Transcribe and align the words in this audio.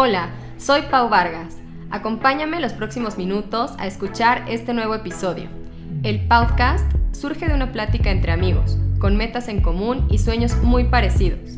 Hola, 0.00 0.28
soy 0.58 0.82
Pau 0.82 1.08
Vargas. 1.08 1.56
Acompáñame 1.90 2.60
los 2.60 2.72
próximos 2.72 3.18
minutos 3.18 3.72
a 3.78 3.88
escuchar 3.88 4.44
este 4.46 4.72
nuevo 4.72 4.94
episodio. 4.94 5.48
El 6.04 6.28
podcast 6.28 6.88
surge 7.10 7.48
de 7.48 7.54
una 7.54 7.72
plática 7.72 8.12
entre 8.12 8.30
amigos, 8.30 8.78
con 9.00 9.16
metas 9.16 9.48
en 9.48 9.60
común 9.60 10.06
y 10.08 10.18
sueños 10.18 10.56
muy 10.62 10.84
parecidos. 10.84 11.56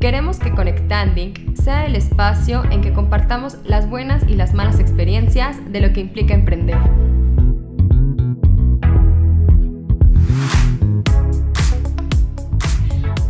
Queremos 0.00 0.40
que 0.40 0.52
Conectanding 0.52 1.54
sea 1.56 1.86
el 1.86 1.94
espacio 1.94 2.64
en 2.68 2.80
que 2.80 2.92
compartamos 2.92 3.58
las 3.62 3.88
buenas 3.88 4.24
y 4.26 4.34
las 4.34 4.54
malas 4.54 4.80
experiencias 4.80 5.58
de 5.70 5.80
lo 5.80 5.92
que 5.92 6.00
implica 6.00 6.34
emprender. 6.34 6.78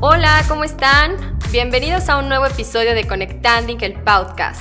Hola, 0.00 0.42
¿cómo 0.48 0.64
están? 0.64 1.37
Bienvenidos 1.50 2.10
a 2.10 2.18
un 2.18 2.28
nuevo 2.28 2.44
episodio 2.44 2.94
de 2.94 3.06
Conectanding 3.06 3.82
el 3.82 3.94
podcast. 3.94 4.60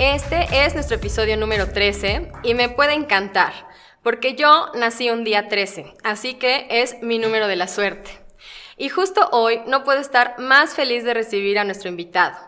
Este 0.00 0.46
es 0.50 0.72
nuestro 0.72 0.96
episodio 0.96 1.36
número 1.36 1.68
13 1.68 2.32
y 2.42 2.54
me 2.54 2.70
puede 2.70 2.94
encantar 2.94 3.52
porque 4.02 4.34
yo 4.34 4.72
nací 4.74 5.10
un 5.10 5.24
día 5.24 5.48
13, 5.48 5.92
así 6.02 6.32
que 6.34 6.66
es 6.70 6.96
mi 7.02 7.18
número 7.18 7.48
de 7.48 7.56
la 7.56 7.68
suerte. 7.68 8.18
Y 8.78 8.88
justo 8.88 9.28
hoy 9.30 9.60
no 9.66 9.84
puedo 9.84 10.00
estar 10.00 10.38
más 10.38 10.74
feliz 10.74 11.04
de 11.04 11.12
recibir 11.12 11.58
a 11.58 11.64
nuestro 11.64 11.90
invitado. 11.90 12.38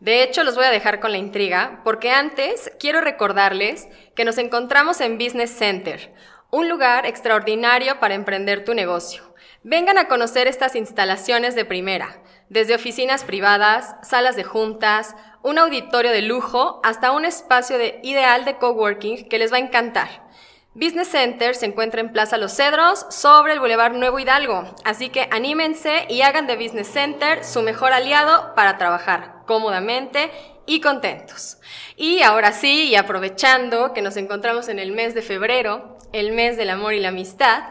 De 0.00 0.24
hecho, 0.24 0.42
los 0.42 0.56
voy 0.56 0.64
a 0.64 0.70
dejar 0.70 0.98
con 0.98 1.12
la 1.12 1.18
intriga, 1.18 1.82
porque 1.84 2.10
antes 2.10 2.72
quiero 2.80 3.00
recordarles 3.00 3.86
que 4.16 4.24
nos 4.24 4.38
encontramos 4.38 5.00
en 5.00 5.18
Business 5.18 5.52
Center, 5.52 6.12
un 6.50 6.68
lugar 6.68 7.06
extraordinario 7.06 8.00
para 8.00 8.14
emprender 8.14 8.64
tu 8.64 8.74
negocio. 8.74 9.22
Vengan 9.62 9.98
a 9.98 10.08
conocer 10.08 10.48
estas 10.48 10.74
instalaciones 10.74 11.54
de 11.54 11.64
primera, 11.64 12.22
desde 12.50 12.74
oficinas 12.74 13.24
privadas, 13.24 13.94
salas 14.02 14.36
de 14.36 14.44
juntas, 14.44 15.14
un 15.42 15.58
auditorio 15.58 16.10
de 16.10 16.20
lujo, 16.20 16.80
hasta 16.82 17.12
un 17.12 17.24
espacio 17.24 17.78
de 17.78 18.00
ideal 18.02 18.44
de 18.44 18.56
coworking 18.56 19.28
que 19.28 19.38
les 19.38 19.52
va 19.52 19.56
a 19.56 19.60
encantar. 19.60 20.28
Business 20.74 21.08
Center 21.08 21.54
se 21.54 21.66
encuentra 21.66 22.00
en 22.00 22.12
Plaza 22.12 22.36
Los 22.36 22.52
Cedros, 22.52 23.06
sobre 23.10 23.52
el 23.52 23.60
Boulevard 23.60 23.94
Nuevo 23.94 24.18
Hidalgo, 24.18 24.74
así 24.84 25.08
que 25.08 25.28
anímense 25.30 26.06
y 26.08 26.22
hagan 26.22 26.46
de 26.46 26.56
Business 26.56 26.88
Center 26.88 27.44
su 27.44 27.62
mejor 27.62 27.92
aliado 27.92 28.54
para 28.54 28.78
trabajar 28.78 29.42
cómodamente 29.46 30.30
y 30.66 30.80
contentos. 30.80 31.58
Y 31.96 32.22
ahora 32.22 32.52
sí, 32.52 32.88
y 32.88 32.96
aprovechando 32.96 33.92
que 33.92 34.02
nos 34.02 34.16
encontramos 34.16 34.68
en 34.68 34.78
el 34.78 34.92
mes 34.92 35.14
de 35.14 35.22
febrero, 35.22 35.89
el 36.12 36.32
mes 36.32 36.56
del 36.56 36.70
amor 36.70 36.94
y 36.94 37.00
la 37.00 37.08
amistad, 37.08 37.62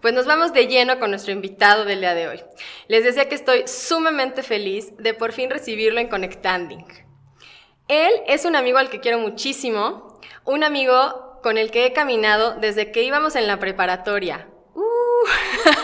pues 0.00 0.14
nos 0.14 0.26
vamos 0.26 0.52
de 0.52 0.66
lleno 0.66 0.98
con 0.98 1.10
nuestro 1.10 1.32
invitado 1.32 1.84
del 1.84 2.00
día 2.00 2.14
de 2.14 2.28
hoy. 2.28 2.44
Les 2.86 3.04
decía 3.04 3.28
que 3.28 3.34
estoy 3.34 3.66
sumamente 3.66 4.42
feliz 4.42 4.96
de 4.96 5.14
por 5.14 5.32
fin 5.32 5.50
recibirlo 5.50 6.00
en 6.00 6.08
Conectanding. 6.08 6.86
Él 7.88 8.12
es 8.26 8.44
un 8.44 8.54
amigo 8.54 8.78
al 8.78 8.90
que 8.90 9.00
quiero 9.00 9.18
muchísimo, 9.18 10.20
un 10.44 10.62
amigo 10.62 11.40
con 11.42 11.58
el 11.58 11.70
que 11.70 11.86
he 11.86 11.92
caminado 11.92 12.54
desde 12.54 12.92
que 12.92 13.02
íbamos 13.02 13.34
en 13.36 13.46
la 13.46 13.58
preparatoria. 13.58 14.48
Uh. 14.74 14.82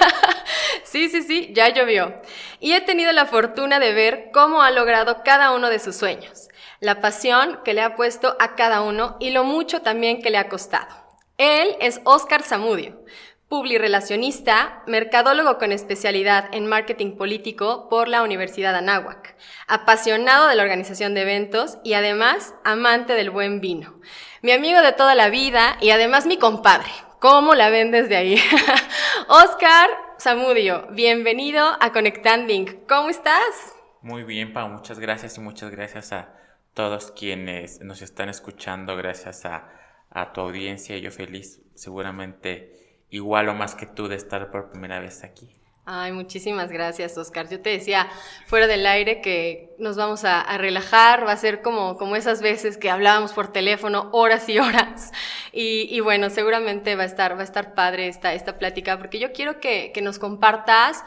sí, 0.84 1.08
sí, 1.08 1.22
sí, 1.22 1.50
ya 1.54 1.70
llovió. 1.70 2.20
Y 2.60 2.72
he 2.72 2.80
tenido 2.80 3.12
la 3.12 3.26
fortuna 3.26 3.78
de 3.78 3.94
ver 3.94 4.30
cómo 4.32 4.62
ha 4.62 4.70
logrado 4.70 5.22
cada 5.24 5.52
uno 5.52 5.70
de 5.70 5.78
sus 5.78 5.96
sueños, 5.96 6.48
la 6.80 7.00
pasión 7.00 7.60
que 7.64 7.74
le 7.74 7.82
ha 7.82 7.96
puesto 7.96 8.36
a 8.38 8.54
cada 8.54 8.82
uno 8.82 9.16
y 9.18 9.30
lo 9.30 9.44
mucho 9.44 9.82
también 9.82 10.22
que 10.22 10.30
le 10.30 10.38
ha 10.38 10.48
costado. 10.48 11.03
Él 11.36 11.74
es 11.80 12.00
Oscar 12.04 12.44
Zamudio, 12.44 13.04
publirelacionista, 13.48 14.84
mercadólogo 14.86 15.58
con 15.58 15.72
especialidad 15.72 16.48
en 16.52 16.68
marketing 16.68 17.16
político 17.16 17.88
por 17.88 18.06
la 18.06 18.22
Universidad 18.22 18.76
Anáhuac, 18.76 19.34
apasionado 19.66 20.46
de 20.46 20.54
la 20.54 20.62
organización 20.62 21.12
de 21.14 21.22
eventos 21.22 21.78
y 21.82 21.94
además 21.94 22.54
amante 22.62 23.14
del 23.14 23.30
buen 23.30 23.60
vino. 23.60 24.00
Mi 24.42 24.52
amigo 24.52 24.80
de 24.80 24.92
toda 24.92 25.16
la 25.16 25.28
vida 25.28 25.76
y 25.80 25.90
además 25.90 26.24
mi 26.24 26.38
compadre. 26.38 26.90
¿Cómo 27.18 27.54
la 27.54 27.68
ven 27.68 27.90
desde 27.90 28.16
ahí? 28.16 28.40
Oscar 29.28 29.90
Zamudio, 30.20 30.86
bienvenido 30.92 31.76
a 31.80 31.90
Conectanding. 31.90 32.84
¿Cómo 32.86 33.08
estás? 33.08 33.74
Muy 34.02 34.22
bien, 34.22 34.52
Pau. 34.52 34.68
Muchas 34.68 35.00
gracias 35.00 35.36
y 35.36 35.40
muchas 35.40 35.70
gracias 35.72 36.12
a 36.12 36.32
todos 36.74 37.10
quienes 37.10 37.80
nos 37.80 38.02
están 38.02 38.28
escuchando. 38.28 38.96
Gracias 38.96 39.44
a 39.46 39.83
a 40.14 40.32
tu 40.32 40.40
audiencia. 40.40 40.96
Yo 40.96 41.10
feliz, 41.10 41.60
seguramente 41.74 43.04
igual 43.10 43.48
o 43.50 43.54
más 43.54 43.74
que 43.74 43.86
tú, 43.86 44.08
de 44.08 44.16
estar 44.16 44.50
por 44.50 44.70
primera 44.70 45.00
vez 45.00 45.22
aquí. 45.22 45.50
Ay, 45.86 46.12
muchísimas 46.12 46.72
gracias, 46.72 47.18
Oscar. 47.18 47.50
Yo 47.50 47.60
te 47.60 47.68
decía 47.68 48.08
fuera 48.46 48.66
del 48.66 48.86
aire 48.86 49.20
que 49.20 49.74
nos 49.78 49.96
vamos 49.96 50.24
a, 50.24 50.56
relajar, 50.56 51.26
va 51.26 51.32
a 51.32 51.36
ser 51.36 51.60
como, 51.60 51.98
como 51.98 52.16
esas 52.16 52.40
veces 52.40 52.78
que 52.78 52.88
hablábamos 52.88 53.34
por 53.34 53.52
teléfono 53.52 54.08
horas 54.12 54.48
y 54.48 54.58
horas. 54.58 55.12
Y, 55.52 56.00
bueno, 56.00 56.30
seguramente 56.30 56.96
va 56.96 57.02
a 57.02 57.06
estar, 57.06 57.36
va 57.36 57.42
a 57.42 57.44
estar 57.44 57.74
padre 57.74 58.08
esta, 58.08 58.32
esta 58.32 58.58
plática, 58.58 58.96
porque 58.96 59.18
yo 59.18 59.32
quiero 59.32 59.60
que, 59.60 59.92
que 59.92 60.00
nos 60.00 60.18
compartas 60.18 61.04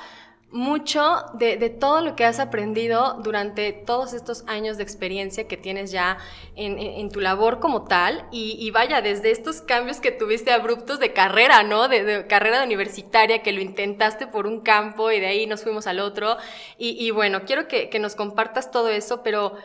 mucho 0.49 1.25
de, 1.33 1.69
todo 1.69 2.01
lo 2.01 2.15
que 2.15 2.23
has 2.23 2.39
aprendido 2.39 3.19
durante 3.21 3.73
todos 3.73 4.13
estos 4.13 4.45
años 4.47 4.77
de 4.77 4.83
experiencia 4.83 5.47
que 5.47 5.57
tienes 5.57 5.91
ya 5.91 6.17
en, 6.55 7.09
tu 7.09 7.19
labor 7.19 7.59
como 7.59 7.83
tal 7.83 8.25
y, 8.31 8.69
vaya, 8.71 9.01
desde 9.01 9.31
estos 9.31 9.61
cambios 9.61 9.99
que 9.99 10.11
tuviste 10.11 10.51
abruptos 10.51 10.99
de 10.99 11.11
carrera, 11.11 11.63
¿no? 11.63 11.89
De, 11.89 12.25
carrera 12.27 12.63
universitaria 12.63 13.43
que 13.43 13.51
lo 13.51 13.61
intentaste 13.61 14.27
por 14.27 14.47
un 14.47 14.61
campo 14.61 15.11
y 15.11 15.19
de 15.19 15.27
ahí 15.27 15.47
nos 15.47 15.63
fuimos 15.63 15.85
al 15.85 15.99
otro. 15.99 16.37
Y, 16.77 17.11
bueno, 17.11 17.43
quiero 17.45 17.67
que, 17.67 17.97
nos 17.99 18.15
compartas 18.15 18.71
todo 18.71 18.89
eso, 18.89 19.23
pero 19.23 19.57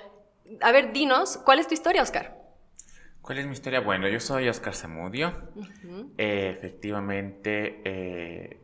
a 0.61 0.73
ver, 0.73 0.93
dinos, 0.93 1.39
¿cuál 1.45 1.61
es 1.61 1.69
tu 1.69 1.75
historia, 1.75 2.03
Oscar? 2.03 2.37
¿Cuál 3.21 3.39
es 3.39 3.47
mi 3.47 3.53
historia? 3.53 3.81
Bueno, 3.81 4.09
yo 4.09 4.19
soy 4.19 4.49
Oscar 4.49 4.75
Zamudio. 4.75 5.33
Eh, 6.19 6.53
efectivamente, 6.57 7.81
eh, 7.85 8.62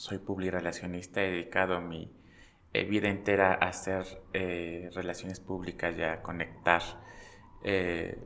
soy 0.00 0.16
publirelacionista, 0.16 1.22
he 1.22 1.30
dedicado 1.30 1.82
mi 1.82 2.10
eh, 2.72 2.84
vida 2.84 3.10
entera 3.10 3.52
a 3.52 3.68
hacer 3.68 4.06
eh, 4.32 4.88
relaciones 4.94 5.40
públicas 5.40 5.94
y 5.94 6.02
a 6.02 6.22
conectar 6.22 6.80
eh, 7.64 8.16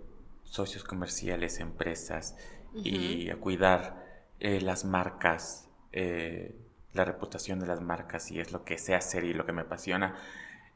socios 0.44 0.84
comerciales, 0.84 1.58
empresas 1.58 2.36
y 2.72 3.28
a 3.28 3.36
cuidar 3.36 4.04
las 4.38 4.84
marcas, 4.84 5.68
la 5.92 7.04
reputación 7.04 7.58
de 7.58 7.66
las 7.66 7.80
marcas 7.80 8.30
y 8.30 8.38
es 8.38 8.52
lo 8.52 8.64
que 8.64 8.78
sé 8.78 8.94
hacer 8.94 9.24
y 9.24 9.32
lo 9.32 9.44
que 9.44 9.52
me 9.52 9.62
apasiona. 9.62 10.16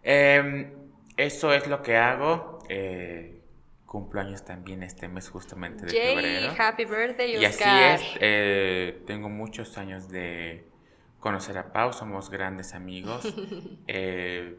Em, 0.03 0.73
eso 1.17 1.53
es 1.53 1.69
lo 1.69 1.83
que 1.83 1.97
hago 1.97 2.59
cumplo 3.87 4.21
años 4.21 4.45
también 4.45 4.83
este 4.83 5.07
mes 5.09 5.29
justamente 5.29 5.87
de 5.87 5.93
febrero. 5.93 6.55
Happy 6.59 6.85
birthday, 6.85 7.37
Y 7.37 7.45
así 7.45 7.65
es, 7.65 9.05
tengo 9.07 9.29
muchos 9.29 9.79
años 9.79 10.09
de 10.09 10.69
conocer 11.19 11.59
a 11.59 11.73
Pau, 11.73 11.93
somos 11.93 12.31
grandes 12.31 12.75
amigos, 12.75 13.35
eh, 13.87 14.57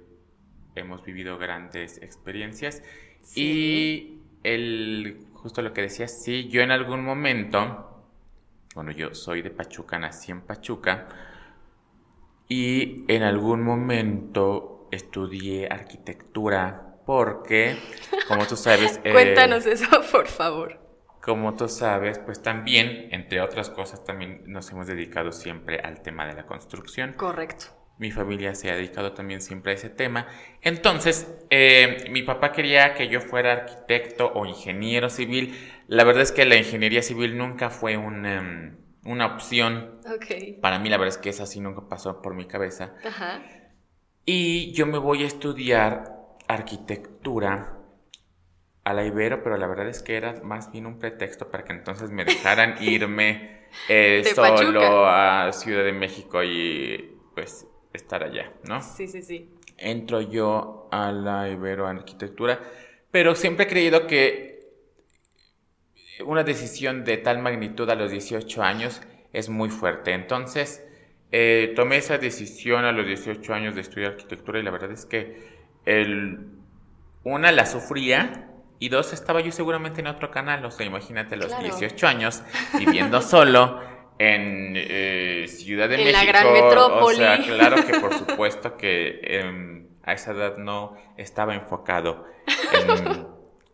hemos 0.75 1.03
vivido 1.03 1.37
grandes 1.37 2.01
experiencias. 2.01 2.83
Y 3.35 4.19
el, 4.43 5.25
justo 5.33 5.61
lo 5.61 5.73
que 5.73 5.81
decías, 5.81 6.23
sí, 6.23 6.47
yo 6.49 6.61
en 6.61 6.71
algún 6.71 7.03
momento, 7.03 8.03
bueno, 8.75 8.91
yo 8.91 9.13
soy 9.13 9.41
de 9.41 9.49
Pachuca, 9.49 9.99
nací 9.99 10.31
en 10.31 10.41
Pachuca 10.41 11.07
y 12.47 13.05
en 13.07 13.23
algún 13.23 13.61
momento 13.61 14.87
estudié 14.91 15.67
arquitectura 15.67 16.95
porque, 17.05 17.77
como 18.27 18.45
tú 18.45 18.55
sabes... 18.55 18.99
Cuéntanos 19.11 19.65
eh, 19.65 19.73
eso, 19.73 19.87
por 20.11 20.27
favor. 20.27 20.88
Como 21.21 21.55
tú 21.55 21.67
sabes, 21.67 22.17
pues 22.19 22.41
también, 22.41 23.09
entre 23.11 23.41
otras 23.41 23.69
cosas, 23.69 24.03
también 24.03 24.43
nos 24.45 24.71
hemos 24.71 24.87
dedicado 24.87 25.31
siempre 25.31 25.79
al 25.79 26.01
tema 26.01 26.25
de 26.25 26.33
la 26.33 26.45
construcción. 26.45 27.13
Correcto. 27.13 27.65
Mi 27.97 28.11
familia 28.11 28.55
se 28.55 28.71
ha 28.71 28.75
dedicado 28.75 29.11
también 29.11 29.41
siempre 29.41 29.73
a 29.73 29.75
ese 29.75 29.89
tema. 29.89 30.27
Entonces, 30.61 31.27
eh, 31.49 32.05
mi 32.09 32.23
papá 32.23 32.53
quería 32.53 32.93
que 32.93 33.09
yo 33.09 33.19
fuera 33.19 33.51
arquitecto 33.51 34.31
o 34.33 34.45
ingeniero 34.45 35.09
civil. 35.09 35.53
La 35.87 36.05
verdad 36.05 36.23
es 36.23 36.31
que 36.31 36.45
la 36.45 36.55
ingeniería 36.55 37.01
civil 37.01 37.37
nunca 37.37 37.69
fue 37.69 37.97
una, 37.97 38.77
una 39.03 39.25
opción. 39.25 39.99
Okay. 40.15 40.53
Para 40.61 40.79
mí, 40.79 40.87
la 40.87 40.97
verdad 40.97 41.15
es 41.15 41.21
que 41.21 41.29
esa 41.29 41.45
sí 41.45 41.59
nunca 41.59 41.89
pasó 41.89 42.21
por 42.21 42.35
mi 42.35 42.47
cabeza. 42.47 42.93
Ajá. 43.05 43.41
Y 44.25 44.71
yo 44.71 44.85
me 44.85 44.97
voy 44.97 45.23
a 45.23 45.27
estudiar 45.27 46.15
arquitectura 46.47 47.78
a 48.83 48.93
la 48.93 49.05
Ibero, 49.05 49.43
pero 49.43 49.57
la 49.57 49.67
verdad 49.67 49.87
es 49.87 50.01
que 50.01 50.15
era 50.15 50.41
más 50.43 50.71
bien 50.71 50.85
un 50.85 50.99
pretexto 50.99 51.49
para 51.51 51.63
que 51.63 51.73
entonces 51.73 52.11
me 52.11 52.25
dejaran 52.25 52.75
irme 52.81 53.67
eh, 53.87 54.23
solo 54.33 55.05
a 55.07 55.51
Ciudad 55.51 55.83
de 55.83 55.93
México 55.93 56.43
y 56.43 57.17
pues 57.35 57.67
estar 57.93 58.23
allá, 58.23 58.51
¿no? 58.67 58.81
Sí, 58.81 59.07
sí, 59.07 59.21
sí. 59.21 59.49
Entro 59.77 60.21
yo 60.21 60.89
a 60.91 61.11
la 61.11 61.49
Ibero 61.49 61.87
Arquitectura, 61.87 62.59
pero 63.11 63.35
siempre 63.35 63.65
he 63.65 63.67
creído 63.67 64.07
que 64.07 64.59
una 66.25 66.43
decisión 66.43 67.05
de 67.05 67.17
tal 67.17 67.39
magnitud 67.39 67.89
a 67.89 67.95
los 67.95 68.11
18 68.11 68.61
años 68.61 69.01
es 69.31 69.49
muy 69.49 69.69
fuerte. 69.69 70.13
Entonces, 70.13 70.85
eh, 71.31 71.73
tomé 71.75 71.97
esa 71.97 72.17
decisión 72.17 72.85
a 72.85 72.91
los 72.91 73.05
18 73.05 73.53
años 73.53 73.75
de 73.75 73.81
estudiar 73.81 74.11
arquitectura 74.11 74.59
y 74.59 74.63
la 74.63 74.71
verdad 74.71 74.91
es 74.91 75.05
que 75.05 75.37
el, 75.85 76.47
una 77.23 77.51
la 77.51 77.65
sufría 77.65 78.48
Y 78.79 78.89
dos, 78.89 79.11
estaba 79.11 79.41
yo 79.41 79.51
seguramente 79.51 79.99
en 79.99 80.07
otro 80.07 80.31
canal, 80.31 80.63
o 80.63 80.71
sea, 80.71 80.85
imagínate 80.85 81.35
los 81.35 81.57
18 81.59 82.07
años 82.07 82.41
viviendo 82.77 83.21
solo 83.21 83.81
en 84.17 84.73
eh, 84.75 85.45
Ciudad 85.47 85.89
de 85.89 85.97
México. 85.97 86.17
En 86.19 86.25
la 86.25 86.31
gran 86.31 86.53
metrópoli. 86.53 87.15
O 87.15 87.19
sea, 87.19 87.37
claro 87.39 87.85
que 87.85 87.99
por 87.99 88.13
supuesto 88.17 88.77
que 88.77 89.19
em, 89.23 89.87
a 90.03 90.13
esa 90.13 90.31
edad 90.31 90.57
no 90.57 90.95
estaba 91.17 91.55
enfocado 91.55 92.25
en 92.73 93.27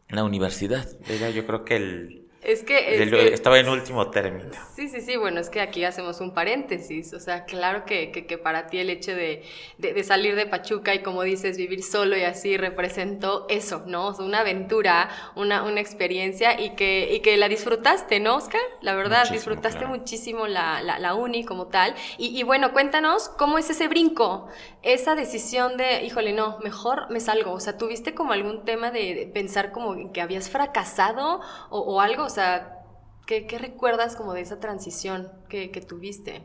la 0.16 0.24
universidad. 0.24 0.88
Era 1.08 1.30
yo 1.30 1.46
creo 1.46 1.66
que 1.66 1.76
el 1.76 2.25
es 2.46 2.64
que, 2.64 3.34
estaba 3.34 3.60
en 3.60 3.68
último 3.70 4.10
término. 4.12 4.52
Sí, 4.76 4.88
sí, 4.88 5.02
sí, 5.02 5.18
bueno, 5.18 5.40
es 5.40 5.50
que 5.50 5.62
aquí 5.62 5.84
hacemos 5.84 6.22
un 6.22 6.34
paréntesis, 6.34 7.14
o 7.14 7.20
sea, 7.20 7.46
claro 7.46 7.86
que, 7.86 8.12
que, 8.12 8.38
para 8.38 8.68
ti 8.68 8.78
el 8.78 8.90
hecho 8.90 9.16
de, 9.16 9.44
de, 9.78 10.04
salir 10.04 10.36
de 10.36 10.46
Pachuca 10.46 10.94
y 10.94 11.00
como 11.00 11.24
dices, 11.24 11.58
vivir 11.58 11.84
solo 11.84 12.16
y 12.16 12.22
así 12.22 12.58
representó 12.58 13.48
eso, 13.50 13.84
¿no? 13.88 14.16
una 14.20 14.40
aventura, 14.42 15.10
una, 15.36 15.64
una 15.64 15.82
experiencia 15.82 16.60
y 16.60 16.72
que, 16.72 17.14
y 17.16 17.22
que 17.22 17.38
la 17.38 17.50
disfrutaste, 17.50 18.20
¿no, 18.20 18.36
Oscar? 18.36 18.62
La 18.82 18.94
verdad, 18.94 19.30
disfrutaste 19.30 19.86
muchísimo 19.86 20.48
la, 20.48 20.82
la, 20.82 21.00
la, 21.00 21.16
uni 21.16 21.46
como 21.46 21.68
tal. 21.68 21.96
Y, 22.18 22.38
y 22.38 22.44
bueno, 22.44 22.74
cuéntanos, 22.74 23.30
¿cómo 23.30 23.58
es 23.58 23.70
ese 23.70 23.88
brinco? 23.88 24.48
Esa 24.84 25.16
decisión 25.16 25.78
de, 25.78 26.04
híjole, 26.04 26.34
no, 26.34 26.60
mejor 26.64 27.10
me 27.10 27.20
salgo, 27.20 27.54
o 27.54 27.60
sea, 27.60 27.78
¿tuviste 27.78 28.14
como 28.14 28.34
algún 28.34 28.66
tema 28.66 28.92
de 28.92 29.30
pensar 29.34 29.72
como 29.72 30.12
que 30.14 30.22
habías 30.22 30.50
fracasado 30.50 31.42
o, 31.70 31.80
o 31.80 32.02
algo? 32.02 32.30
O 32.36 32.38
sea, 32.38 32.84
¿qué, 33.26 33.48
recuerdas 33.58 34.18
como 34.18 34.34
de 34.34 34.42
esa 34.42 34.60
transición 34.60 35.32
que, 35.48 35.70
tuviste 35.88 36.44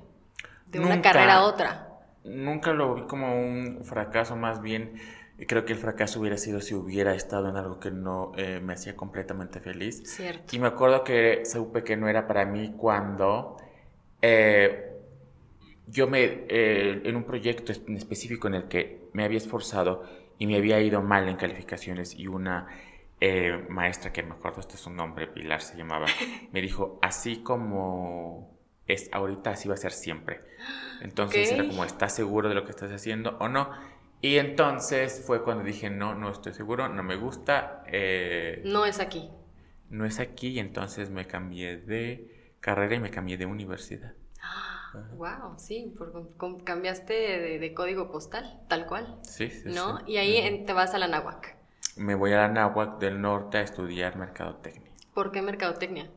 de 0.69 0.79
una 0.79 1.03
carrera 1.03 1.39
a 1.39 1.43
otra? 1.43 1.89
Nunca 2.23 2.73
lo 2.73 2.95
vi 2.95 3.03
como 3.09 3.35
un 3.35 3.81
fracaso, 3.83 4.37
más 4.37 4.63
bien 4.63 5.01
creo 5.49 5.65
que 5.65 5.73
el 5.73 5.81
fracaso 5.81 6.21
hubiera 6.21 6.37
sido 6.37 6.61
si 6.61 6.77
hubiera 6.77 7.13
estado 7.13 7.49
en 7.49 7.57
algo 7.57 7.81
que 7.81 7.91
no 7.91 8.31
eh, 8.37 8.61
me 8.63 8.75
hacía 8.75 8.95
completamente 8.95 9.59
feliz. 9.59 10.05
Cierto. 10.05 10.55
Y 10.55 10.61
me 10.61 10.69
acuerdo 10.69 11.03
que 11.03 11.45
supe 11.45 11.83
que 11.83 11.97
no 11.97 12.09
era 12.09 12.29
para 12.29 12.45
mí 12.45 12.73
cuando 12.77 13.57
eh, 14.23 14.93
yo 15.89 16.07
me, 16.07 16.23
eh, 16.23 17.03
en 17.03 17.17
un 17.17 17.25
proyecto 17.25 17.73
en 17.73 17.97
específico 17.97 18.47
en 18.47 18.55
el 18.55 18.69
que 18.69 19.09
me 19.13 19.25
había 19.25 19.39
esforzado 19.39 20.05
y 20.39 20.47
me 20.47 20.57
había 20.57 20.81
ido 20.81 21.03
mal 21.03 21.29
en 21.29 21.35
calificaciones 21.35 22.15
y 22.15 22.29
una 22.29 22.69
eh, 23.21 23.67
maestra 23.69 24.13
que 24.13 24.23
me 24.23 24.33
acuerdo, 24.33 24.61
este 24.61 24.75
es 24.75 24.81
su 24.81 24.91
nombre, 24.91 25.27
Pilar 25.27 25.61
se 25.61 25.77
llamaba, 25.77 26.07
me 26.53 26.63
dijo, 26.63 26.99
así 27.03 27.43
como 27.43 28.59
es 28.87 29.11
ahorita, 29.13 29.51
así 29.51 29.69
va 29.69 29.75
a 29.75 29.79
ser 29.79 29.93
siempre. 29.93 30.41
Entonces 31.03 31.53
era 31.53 31.67
como, 31.67 31.85
¿estás 31.85 32.15
seguro 32.15 32.49
de 32.49 32.55
lo 32.55 32.65
que 32.65 32.71
estás 32.71 32.91
haciendo 32.91 33.37
o 33.39 33.49
no? 33.49 33.71
Y 34.23 34.37
entonces 34.37 35.23
fue 35.27 35.43
cuando 35.43 35.65
dije, 35.65 35.89
no, 35.89 36.15
no 36.15 36.31
estoy 36.31 36.53
seguro, 36.53 36.91
no 36.91 37.03
me 37.03 37.17
gusta. 37.17 37.83
Eh, 37.87 38.61
no 38.67 38.85
es 38.85 39.01
aquí. 39.01 39.31
No 39.89 40.05
es 40.05 40.21
aquí 40.21 40.49
y 40.49 40.59
entonces 40.59 41.09
me 41.09 41.27
cambié 41.27 41.79
de 41.79 42.55
carrera 42.61 42.97
y 42.97 43.01
me 43.01 43.11
cambié 43.11 43.37
de 43.37 43.47
universidad. 43.47 44.15
Wow, 45.15 45.57
sí, 45.57 45.95
cambiaste 46.65 47.15
de, 47.61 47.75
código 47.75 48.11
postal, 48.11 48.61
tal 48.69 48.87
cual. 48.87 49.21
Sí, 49.23 49.49
sí. 49.49 49.69
¿No? 49.69 50.01
Y 50.05 50.17
ahí 50.17 50.65
te 50.67 50.73
vas 50.73 50.95
a 50.95 50.99
la 50.99 51.07
Nahuac 51.07 51.60
me 52.01 52.15
voy 52.15 52.33
a 52.33 52.39
la 52.39 52.49
Náhuac 52.49 52.99
del 52.99 53.21
Norte 53.21 53.59
a 53.59 53.61
estudiar 53.61 54.17
mercadotecnia. 54.17 54.91
¿Por 55.15 55.31
qué 55.31 55.43
mercadotecnia? 55.43 56.11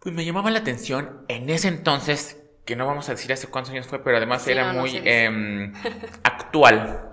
Pues 0.00 0.14
me 0.14 0.24
llamaba 0.24 0.50
la 0.50 0.60
atención 0.60 1.24
en 1.28 1.50
ese 1.50 1.68
entonces, 1.68 2.42
que 2.64 2.76
no 2.76 2.86
vamos 2.86 3.08
a 3.08 3.12
decir 3.12 3.32
hace 3.32 3.48
cuántos 3.48 3.72
años 3.72 3.86
fue, 3.86 4.02
pero 4.02 4.16
además 4.16 4.46
era 4.48 4.72
muy 4.72 5.02
em, 5.04 5.74
actual. 6.22 7.10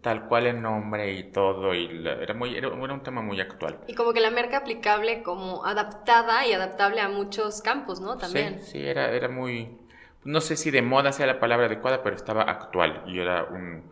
Tal 0.00 0.26
cual 0.26 0.46
el 0.46 0.60
nombre 0.60 1.12
y 1.12 1.30
todo, 1.30 1.74
y 1.74 2.04
era, 2.06 2.34
muy, 2.34 2.56
era, 2.56 2.68
un 2.68 3.02
tema 3.02 3.22
muy 3.22 3.40
actual. 3.40 3.78
Y 3.86 3.94
como 3.94 4.12
que 4.12 4.20
la 4.20 4.30
merca 4.30 4.58
aplicable 4.58 5.22
como 5.22 5.64
adaptada 5.64 6.46
y 6.46 6.52
adaptable 6.52 7.00
a 7.00 7.08
muchos 7.08 7.62
campos, 7.62 8.00
¿no? 8.00 8.16
También. 8.16 8.60
Sí, 8.62 8.72
sí, 8.72 8.86
era, 8.86 9.12
era 9.12 9.28
muy, 9.28 9.78
no 10.24 10.40
sé 10.40 10.56
si 10.56 10.70
de 10.70 10.82
moda 10.82 11.12
sea 11.12 11.26
la 11.26 11.38
palabra 11.38 11.66
adecuada, 11.66 12.02
pero 12.02 12.16
estaba 12.16 12.42
actual 12.42 13.04
y 13.06 13.20
era 13.20 13.44
un, 13.44 13.91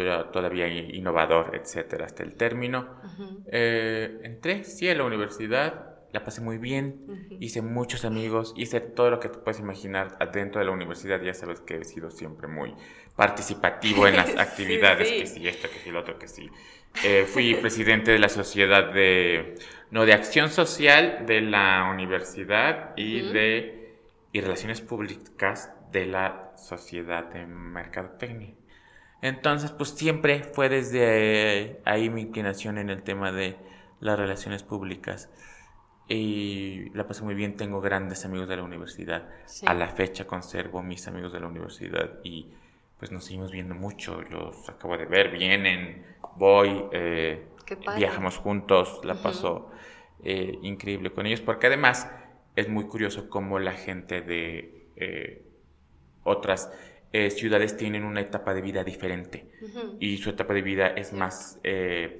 era 0.00 0.30
todavía 0.30 0.66
innovador, 0.68 1.54
etcétera, 1.54 2.06
hasta 2.06 2.22
el 2.22 2.34
término. 2.34 2.96
Eh, 3.46 4.20
entré, 4.22 4.64
sí, 4.64 4.88
a 4.88 4.94
la 4.94 5.04
universidad, 5.04 5.92
la 6.12 6.24
pasé 6.24 6.40
muy 6.40 6.58
bien, 6.58 7.28
hice 7.40 7.62
muchos 7.62 8.04
amigos, 8.04 8.54
hice 8.56 8.80
todo 8.80 9.10
lo 9.10 9.20
que 9.20 9.28
te 9.28 9.38
puedes 9.38 9.60
imaginar 9.60 10.18
dentro 10.32 10.58
de 10.60 10.66
la 10.66 10.72
universidad, 10.72 11.20
ya 11.22 11.34
sabes 11.34 11.60
que 11.60 11.78
he 11.78 11.84
sido 11.84 12.10
siempre 12.10 12.48
muy 12.48 12.74
participativo 13.16 14.06
en 14.06 14.16
las 14.16 14.36
actividades, 14.38 15.10
que 15.10 15.26
sí, 15.26 15.48
esto, 15.48 15.68
que 15.68 15.78
sí, 15.78 15.90
lo 15.90 16.00
otro, 16.00 16.18
que 16.18 16.28
sí. 16.28 16.50
Eh, 17.04 17.24
fui 17.26 17.54
presidente 17.54 18.10
de 18.10 18.18
la 18.18 18.28
sociedad 18.28 18.92
de, 18.92 19.54
no, 19.90 20.04
de 20.04 20.12
acción 20.12 20.50
social 20.50 21.24
de 21.26 21.40
la 21.40 21.88
universidad 21.90 22.92
y 22.96 23.20
de 23.32 23.82
y 24.32 24.40
relaciones 24.40 24.80
públicas 24.80 25.72
de 25.92 26.06
la 26.06 26.52
sociedad 26.56 27.24
de 27.24 27.46
mercadotecnia. 27.46 28.54
Entonces, 29.22 29.70
pues 29.70 29.90
siempre 29.90 30.42
fue 30.42 30.68
desde 30.68 31.80
ahí 31.84 32.10
mi 32.10 32.22
inclinación 32.22 32.76
en 32.76 32.90
el 32.90 33.02
tema 33.02 33.30
de 33.32 33.56
las 34.00 34.18
relaciones 34.18 34.64
públicas. 34.64 35.30
Y 36.08 36.90
la 36.90 37.06
pasé 37.06 37.22
muy 37.22 37.34
bien, 37.34 37.56
tengo 37.56 37.80
grandes 37.80 38.24
amigos 38.24 38.48
de 38.48 38.56
la 38.56 38.64
universidad. 38.64 39.28
A 39.64 39.74
la 39.74 39.88
fecha 39.88 40.26
conservo 40.26 40.82
mis 40.82 41.06
amigos 41.06 41.32
de 41.32 41.40
la 41.40 41.46
universidad 41.46 42.18
y 42.24 42.48
pues 42.98 43.12
nos 43.12 43.24
seguimos 43.24 43.52
viendo 43.52 43.74
mucho. 43.74 44.20
Los 44.22 44.68
acabo 44.68 44.98
de 44.98 45.06
ver, 45.06 45.30
vienen, 45.30 46.04
voy, 46.36 46.84
eh, 46.92 47.46
viajamos 47.96 48.38
juntos, 48.38 49.00
la 49.04 49.14
paso 49.14 49.70
eh, 50.24 50.58
increíble 50.62 51.12
con 51.12 51.26
ellos, 51.26 51.40
porque 51.40 51.68
además 51.68 52.10
es 52.56 52.68
muy 52.68 52.84
curioso 52.84 53.30
cómo 53.30 53.60
la 53.60 53.72
gente 53.72 54.20
de 54.20 54.88
eh, 54.96 55.46
otras 56.24 56.70
eh, 57.12 57.30
ciudades 57.30 57.76
tienen 57.76 58.04
una 58.04 58.20
etapa 58.20 58.54
de 58.54 58.62
vida 58.62 58.84
diferente 58.84 59.50
y 60.00 60.16
su 60.16 60.30
etapa 60.30 60.54
de 60.54 60.62
vida 60.62 60.88
es 60.88 61.12
más 61.12 61.60
eh, 61.62 62.16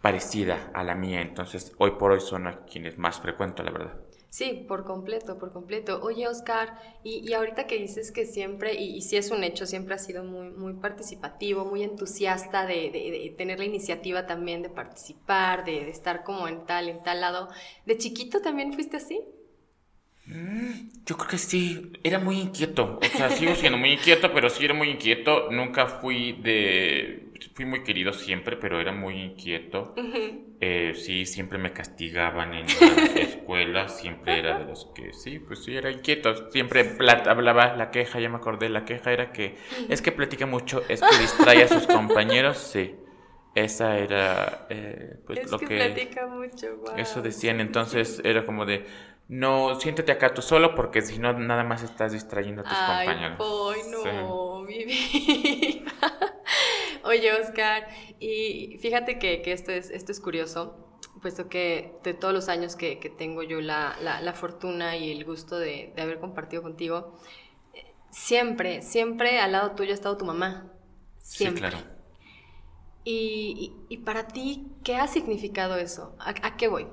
parecida 0.00 0.70
a 0.72 0.82
la 0.82 0.94
mía, 0.94 1.20
entonces 1.20 1.72
hoy 1.78 1.92
por 1.92 2.12
hoy 2.12 2.20
son 2.20 2.46
a 2.46 2.64
quienes 2.64 2.98
más 2.98 3.20
frecuento, 3.20 3.62
la 3.62 3.70
verdad. 3.70 4.00
Sí, 4.32 4.64
por 4.66 4.84
completo, 4.84 5.38
por 5.38 5.52
completo. 5.52 6.00
Oye, 6.02 6.26
Oscar, 6.26 6.78
y, 7.04 7.30
ahorita 7.34 7.66
que 7.66 7.76
dices 7.76 8.10
que 8.10 8.24
siempre, 8.24 8.72
y, 8.72 9.02
si 9.02 9.18
es 9.18 9.30
un 9.30 9.44
hecho, 9.44 9.66
siempre 9.66 9.94
has 9.94 10.06
sido 10.06 10.24
muy, 10.24 10.48
muy 10.48 10.72
participativo, 10.72 11.66
muy 11.66 11.82
entusiasta 11.82 12.64
de, 12.64 13.34
tener 13.36 13.58
la 13.58 13.66
iniciativa 13.66 14.26
también 14.26 14.62
de 14.62 14.70
participar, 14.70 15.66
de, 15.66 15.84
de 15.84 15.90
estar 15.90 16.24
como 16.24 16.48
en 16.48 16.64
tal, 16.64 16.88
en 16.88 17.02
tal 17.02 17.20
lado. 17.20 17.50
¿De 17.84 17.98
chiquito 17.98 18.40
también 18.40 18.72
fuiste 18.72 18.96
así? 18.96 19.20
Mm, 20.26 20.90
yo 21.04 21.16
creo 21.16 21.28
que 21.28 21.38
sí, 21.38 21.92
era 22.04 22.20
muy 22.20 22.38
inquieto, 22.38 23.00
o 23.02 23.16
sea, 23.16 23.28
sigo 23.30 23.56
siendo 23.56 23.76
muy 23.76 23.92
inquieto, 23.92 24.32
pero 24.32 24.48
sí 24.48 24.64
era 24.64 24.72
muy 24.72 24.88
inquieto, 24.90 25.50
nunca 25.50 25.86
fui 25.86 26.32
de, 26.34 27.32
fui 27.54 27.64
muy 27.64 27.82
querido 27.82 28.12
siempre, 28.12 28.56
pero 28.56 28.80
era 28.80 28.92
muy 28.92 29.20
inquieto, 29.20 29.94
eh, 30.60 30.92
sí, 30.94 31.26
siempre 31.26 31.58
me 31.58 31.72
castigaban 31.72 32.54
en 32.54 32.66
la 32.66 33.20
escuela, 33.20 33.88
siempre 33.88 34.38
era 34.38 34.60
de 34.60 34.66
los 34.66 34.92
que, 34.94 35.12
sí, 35.12 35.40
pues 35.40 35.64
sí, 35.64 35.76
era 35.76 35.90
inquieto, 35.90 36.52
siempre 36.52 36.96
hablaba 37.26 37.74
la 37.74 37.90
queja, 37.90 38.20
ya 38.20 38.28
me 38.28 38.36
acordé, 38.36 38.68
la 38.68 38.84
queja 38.84 39.12
era 39.12 39.32
que, 39.32 39.56
es 39.88 40.02
que 40.02 40.12
platica 40.12 40.46
mucho, 40.46 40.84
es 40.88 41.00
que 41.00 41.18
distrae 41.18 41.64
a 41.64 41.68
sus 41.68 41.88
compañeros, 41.88 42.58
sí. 42.58 42.94
Esa 43.54 43.98
era 43.98 44.66
eh, 44.70 45.16
pues 45.26 45.50
lo 45.50 45.58
que, 45.58 45.76
platica 45.76 46.26
mucho, 46.26 46.68
Eso 46.96 47.20
decían, 47.20 47.60
entonces 47.60 48.18
era 48.24 48.46
como 48.46 48.64
de, 48.64 48.86
no, 49.28 49.80
siéntete 49.80 50.12
acá 50.12 50.34
tú 50.34 50.42
solo 50.42 50.74
porque 50.74 51.00
si 51.00 51.18
no, 51.18 51.32
nada 51.32 51.64
más 51.64 51.82
estás 51.82 52.12
distrayendo 52.12 52.62
a 52.62 52.64
tus 52.64 52.72
Ay, 52.76 53.06
compañeros. 53.06 53.38
Ay, 53.40 53.82
no, 53.90 54.60
mi 54.60 54.84
vida. 54.84 55.92
Oye, 57.04 57.32
Oscar, 57.32 57.88
y 58.20 58.78
fíjate 58.80 59.18
que, 59.18 59.42
esto, 59.46 59.72
es, 59.72 59.90
esto 59.90 60.12
es 60.12 60.20
curioso, 60.20 60.76
puesto 61.20 61.48
que 61.48 61.98
de 62.04 62.14
todos 62.14 62.32
los 62.34 62.48
años 62.48 62.76
que, 62.76 62.96
tengo 63.16 63.42
yo 63.42 63.60
la, 63.60 64.34
fortuna 64.34 64.96
y 64.96 65.10
el 65.10 65.24
gusto 65.24 65.58
de, 65.58 65.92
haber 65.98 66.20
compartido 66.20 66.62
contigo, 66.62 67.18
siempre, 68.10 68.82
siempre 68.82 69.40
al 69.40 69.52
lado 69.52 69.72
tuyo 69.72 69.90
ha 69.92 69.94
estado 69.94 70.16
tu 70.16 70.24
mamá. 70.24 70.70
Siempre. 71.18 71.70
Sí, 71.70 71.76
claro. 71.76 71.92
Y, 73.04 74.02
para 74.04 74.28
ti, 74.28 74.72
¿qué 74.84 74.96
ha 74.96 75.08
significado 75.08 75.76
eso? 75.76 76.16
a 76.18 76.56
qué 76.56 76.68
voy? 76.68 76.86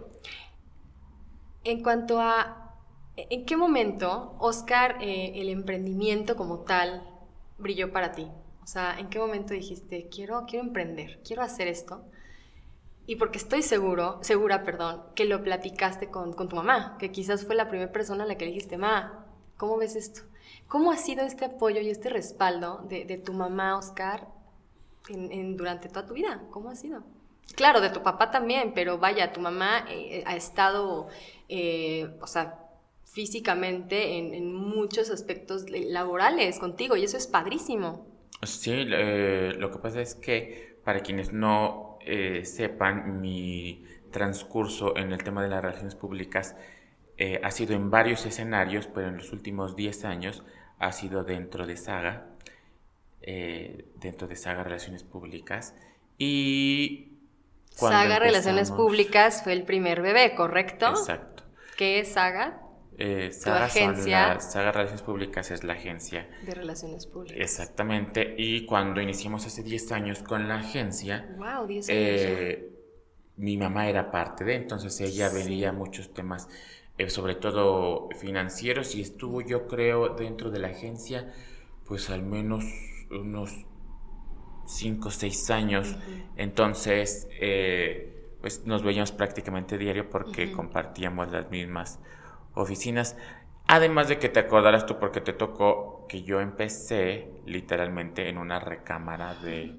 En 1.69 1.83
cuanto 1.83 2.19
a, 2.19 2.73
¿en 3.15 3.45
qué 3.45 3.55
momento, 3.55 4.35
Oscar, 4.39 4.97
eh, 5.01 5.33
el 5.35 5.49
emprendimiento 5.49 6.35
como 6.35 6.61
tal 6.61 7.07
brilló 7.59 7.93
para 7.93 8.11
ti? 8.11 8.27
O 8.63 8.65
sea, 8.65 8.97
¿en 8.97 9.07
qué 9.07 9.19
momento 9.19 9.53
dijiste, 9.53 10.09
quiero, 10.09 10.47
quiero 10.47 10.65
emprender, 10.65 11.21
quiero 11.23 11.43
hacer 11.43 11.67
esto? 11.67 12.03
Y 13.05 13.17
porque 13.17 13.37
estoy 13.37 13.61
seguro, 13.61 14.17
segura, 14.23 14.63
perdón, 14.63 15.03
que 15.13 15.25
lo 15.25 15.43
platicaste 15.43 16.09
con, 16.09 16.33
tu 16.35 16.55
mamá, 16.55 16.97
que 16.97 17.11
quizás 17.11 17.45
fue 17.45 17.53
la 17.53 17.67
primera 17.67 17.91
persona 17.91 18.23
a 18.23 18.27
la 18.27 18.35
que 18.35 18.45
le 18.45 18.51
dijiste, 18.51 18.79
ma, 18.79 19.27
¿cómo 19.55 19.77
ves 19.77 19.95
esto? 19.95 20.21
¿Cómo 20.67 20.91
ha 20.91 20.97
sido 20.97 21.23
este 21.23 21.45
apoyo 21.45 21.81
y 21.81 21.91
este 21.91 22.09
respaldo 22.09 22.83
de, 22.89 23.21
tu 23.23 23.33
mamá, 23.33 23.77
Oscar, 23.77 24.27
en, 25.07 25.55
durante 25.55 25.87
toda 25.87 26.07
tu 26.07 26.15
vida? 26.15 26.41
¿Cómo 26.49 26.69
ha 26.69 26.75
sido? 26.75 27.03
Claro, 27.55 27.81
de 27.81 27.89
tu 27.89 28.03
papá 28.03 28.31
también, 28.31 28.73
pero 28.73 28.97
vaya, 28.97 29.33
tu 29.33 29.41
mamá 29.41 29.85
eh, 29.89 30.23
ha 30.25 30.35
estado, 30.35 31.07
eh, 31.47 32.09
o 32.21 32.27
sea, 32.27 32.59
físicamente 33.05 34.17
en, 34.17 34.53
muchos 34.53 35.09
aspectos 35.09 35.65
laborales 35.69 36.59
contigo 36.59 36.95
y 36.95 37.03
eso 37.03 37.17
es 37.17 37.27
padrísimo. 37.27 38.05
Sí, 38.43 38.71
eh, 38.75 39.53
lo 39.57 39.71
que 39.71 39.79
pasa 39.79 39.99
es 39.99 40.15
que 40.15 40.77
para 40.83 41.01
quienes 41.01 41.33
no 41.33 41.97
sepan, 42.43 43.19
mi 43.21 43.83
transcurso 44.11 44.95
en 44.95 45.11
el 45.11 45.23
tema 45.23 45.43
de 45.43 45.49
las 45.49 45.61
relaciones 45.61 45.93
públicas 45.93 46.55
ha 47.43 47.51
sido 47.51 47.75
en 47.75 47.91
varios 47.91 48.25
escenarios, 48.25 48.87
pero 48.87 49.09
en 49.09 49.17
los 49.17 49.31
últimos 49.31 49.75
10 49.75 50.05
años 50.05 50.43
ha 50.79 50.91
sido 50.91 51.23
dentro 51.23 51.67
de 51.67 51.77
Saga, 51.77 52.27
dentro 53.21 54.27
de 54.27 54.35
Saga 54.35 54.63
Relaciones 54.63 55.03
Públicas. 55.03 55.75
Y 56.17 57.08
Saga 57.69 58.19
Relaciones 58.19 58.71
Públicas 58.71 59.41
fue 59.43 59.53
el 59.53 59.63
primer 59.63 60.01
bebé, 60.01 60.35
¿correcto? 60.35 60.89
Exacto. 60.89 61.43
¿Qué 61.77 61.99
es 61.99 62.13
Saga? 62.13 62.61
Eh, 62.97 63.31
Saga, 63.31 63.65
agencia 63.65 64.41
Saga 64.41 64.73
Relaciones 64.73 65.01
Públicas 65.03 65.51
es 65.51 65.63
la 65.63 65.73
agencia. 65.73 66.29
De 66.45 66.53
Relaciones 66.53 67.07
Públicas. 67.07 67.37
Exactamente. 67.39 68.35
Y 68.37 68.65
cuando 68.65 68.99
iniciamos 68.99 69.45
hace 69.45 69.63
10 69.63 69.93
años 69.93 70.21
con 70.21 70.49
la 70.49 70.55
agencia. 70.55 71.33
¡Wow! 71.37 71.67
10 71.67 71.89
años. 71.89 72.01
Eh, 72.01 72.69
mi 73.37 73.55
mamá 73.55 73.87
era 73.87 74.11
parte 74.11 74.43
de, 74.43 74.55
entonces 74.55 74.99
ella 74.99 75.29
veía 75.29 75.71
muchos 75.71 76.13
temas, 76.13 76.49
eh, 76.97 77.09
sobre 77.09 77.35
todo 77.35 78.09
financieros, 78.19 78.95
y 78.95 79.01
estuvo, 79.01 79.39
yo 79.39 79.65
creo, 79.67 80.09
dentro 80.09 80.51
de 80.51 80.59
la 80.59 80.67
agencia, 80.67 81.33
pues 81.85 82.09
al 82.09 82.21
menos 82.21 82.65
unos 83.09 83.65
5 84.69 85.07
o 85.07 85.11
6 85.11 85.49
años. 85.49 85.97
Entonces, 86.37 87.27
eh, 87.39 88.35
pues 88.41 88.65
nos 88.65 88.83
veíamos 88.83 89.11
prácticamente 89.11 89.77
diario 89.77 90.09
porque 90.09 90.51
compartíamos 90.51 91.31
las 91.31 91.49
mismas 91.49 91.99
oficinas. 92.53 93.17
Además 93.67 94.07
de 94.07 94.17
que 94.19 94.29
te 94.29 94.39
acordarás 94.39 94.85
tú 94.85 94.97
porque 94.99 95.21
te 95.21 95.33
tocó 95.33 96.05
que 96.07 96.23
yo 96.23 96.39
empecé 96.39 97.29
literalmente 97.45 98.29
en 98.29 98.37
una 98.37 98.59
recámara 98.59 99.35
de, 99.35 99.75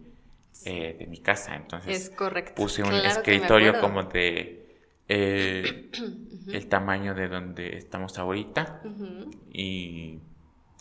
eh, 0.65 0.97
de 0.99 1.07
mi 1.07 1.19
casa. 1.19 1.57
Entonces 1.57 2.13
puse 2.55 2.83
un 2.83 2.95
escritorio 2.95 3.81
como 3.81 4.05
de 4.05 4.77
eh, 5.09 5.91
el 6.49 6.67
tamaño 6.69 7.15
de 7.15 7.29
donde 7.29 7.77
estamos 7.77 8.19
ahorita. 8.19 8.83
y, 9.53 10.19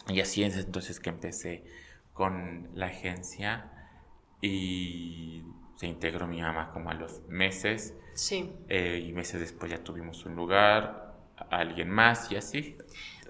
y 0.08 0.20
así 0.20 0.44
es 0.44 0.58
entonces 0.58 1.00
que 1.00 1.10
empecé 1.10 1.64
con 2.14 2.70
la 2.74 2.88
agencia 2.88 3.72
y 4.42 5.44
se 5.76 5.88
integró 5.88 6.28
mi 6.28 6.42
mamá 6.42 6.72
como 6.72 6.90
a 6.90 6.94
los 6.94 7.22
meses. 7.28 7.96
Sí. 8.14 8.52
Eh, 8.68 9.06
y 9.08 9.14
meses 9.14 9.40
después 9.40 9.72
ya 9.72 9.84
tuvimos 9.84 10.26
un 10.26 10.36
lugar, 10.36 11.16
alguien 11.50 11.90
más 11.90 12.32
y 12.32 12.36
así. 12.36 12.78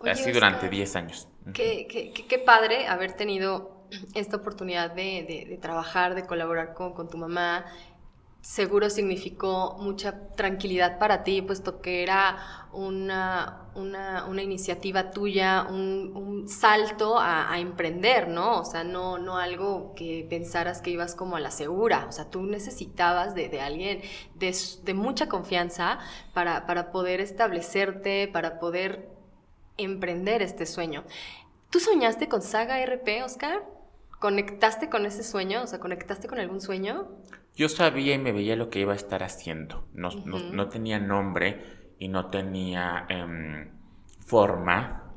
así 0.03 0.31
durante 0.31 0.69
10 0.69 0.95
años. 0.95 1.27
Qué, 1.53 1.87
qué, 1.87 2.11
qué, 2.11 2.39
padre 2.39 2.87
haber 2.87 3.13
tenido 3.13 3.85
esta 4.13 4.37
oportunidad 4.37 4.91
de, 4.91 5.25
de, 5.27 5.45
de 5.49 5.57
trabajar, 5.57 6.15
de 6.15 6.25
colaborar 6.25 6.73
con, 6.73 6.93
con, 6.93 7.09
tu 7.09 7.17
mamá 7.17 7.65
seguro 8.41 8.89
significó 8.89 9.77
mucha 9.79 10.29
tranquilidad 10.35 10.97
para 10.97 11.23
ti, 11.23 11.41
puesto 11.41 11.81
que 11.81 12.03
era 12.03 12.69
una, 12.71 13.69
una, 13.75 14.25
una 14.25 14.41
iniciativa 14.41 15.11
tuya, 15.11 15.67
un, 15.69 16.11
un 16.15 16.47
salto 16.47 17.19
a, 17.19 17.51
a, 17.51 17.59
emprender, 17.59 18.29
¿no? 18.29 18.61
O 18.61 18.65
sea, 18.65 18.83
no, 18.83 19.17
no 19.17 19.37
algo 19.37 19.93
que 19.95 20.25
pensaras 20.29 20.81
que 20.81 20.91
ibas 20.91 21.15
como 21.15 21.35
a 21.35 21.39
la 21.39 21.51
segura, 21.51 22.05
o 22.07 22.11
sea, 22.11 22.29
tú 22.29 22.43
necesitabas 22.43 23.35
de, 23.35 23.49
de 23.49 23.59
alguien 23.61 24.01
de, 24.35 24.55
de, 24.83 24.93
mucha 24.93 25.27
confianza 25.27 25.99
para, 26.33 26.65
para 26.65 26.91
poder 26.91 27.19
establecerte, 27.19 28.29
para 28.31 28.59
poder 28.59 29.09
emprender 29.77 30.41
este 30.41 30.65
sueño. 30.65 31.03
¿Tú 31.69 31.79
soñaste 31.79 32.29
con 32.29 32.41
Saga 32.41 32.83
RP, 32.85 33.23
Oscar? 33.23 33.63
¿Conectaste 34.19 34.89
con 34.89 35.05
ese 35.05 35.23
sueño? 35.23 35.63
O 35.63 35.67
sea, 35.67 35.79
¿conectaste 35.79 36.27
con 36.27 36.39
algún 36.39 36.61
sueño? 36.61 37.07
Yo 37.59 37.67
sabía 37.67 38.15
y 38.15 38.17
me 38.17 38.31
veía 38.31 38.55
lo 38.55 38.69
que 38.69 38.79
iba 38.79 38.93
a 38.93 38.95
estar 38.95 39.21
haciendo. 39.21 39.83
No, 39.93 40.11
no, 40.23 40.69
tenía 40.69 40.97
nombre 40.97 41.91
y 41.99 42.07
no 42.07 42.27
tenía 42.27 43.05
em, 43.09 43.71
forma, 44.25 45.13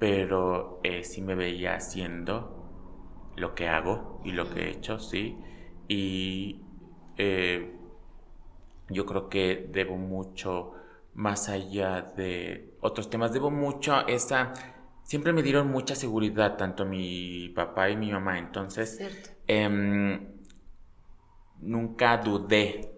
pero 0.00 0.80
eh, 0.82 1.04
sí 1.04 1.22
me 1.22 1.36
veía 1.36 1.76
haciendo 1.76 3.30
lo 3.36 3.54
que 3.54 3.68
hago 3.68 4.20
y 4.24 4.32
lo 4.32 4.50
que 4.50 4.62
he 4.62 4.70
hecho, 4.70 4.98
sí. 4.98 5.38
Y 5.86 6.60
eh, 7.16 7.72
yo 8.88 9.06
creo 9.06 9.28
que 9.28 9.68
debo 9.70 9.96
mucho, 9.96 10.72
más 11.14 11.48
allá 11.48 12.02
de 12.02 12.74
otros 12.80 13.08
temas, 13.10 13.32
debo 13.32 13.52
mucho 13.52 13.94
a 13.94 14.00
esa... 14.08 14.54
Siempre 15.04 15.32
me 15.32 15.44
dieron 15.44 15.68
mucha 15.68 15.94
seguridad, 15.94 16.56
tanto 16.56 16.84
mi 16.84 17.48
papá 17.50 17.90
y 17.90 17.96
mi 17.96 18.10
mamá. 18.10 18.40
Entonces, 18.40 19.00
nunca 21.60 22.16
dudé 22.18 22.92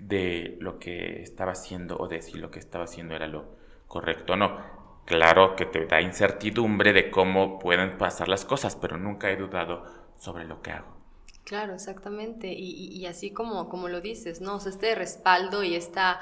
de 0.00 0.56
lo 0.60 0.78
que 0.78 1.22
estaba 1.22 1.52
haciendo 1.52 1.96
o 1.98 2.08
de 2.08 2.22
si 2.22 2.38
lo 2.38 2.50
que 2.50 2.58
estaba 2.58 2.84
haciendo 2.84 3.14
era 3.14 3.26
lo 3.26 3.56
correcto 3.88 4.34
o 4.34 4.36
no. 4.36 4.58
Claro 5.04 5.56
que 5.56 5.66
te 5.66 5.86
da 5.86 6.00
incertidumbre 6.00 6.92
de 6.92 7.10
cómo 7.10 7.58
pueden 7.58 7.98
pasar 7.98 8.28
las 8.28 8.44
cosas, 8.44 8.76
pero 8.76 8.96
nunca 8.96 9.30
he 9.30 9.36
dudado 9.36 9.84
sobre 10.16 10.44
lo 10.44 10.62
que 10.62 10.70
hago. 10.70 11.02
Claro, 11.44 11.74
exactamente. 11.74 12.52
Y, 12.52 13.04
así 13.06 13.32
como, 13.32 13.68
como 13.68 13.88
lo 13.88 14.00
dices, 14.00 14.40
¿no? 14.40 14.56
O 14.56 14.60
sea, 14.60 14.70
este 14.70 14.94
respaldo 14.94 15.64
y 15.64 15.74
esta 15.74 16.20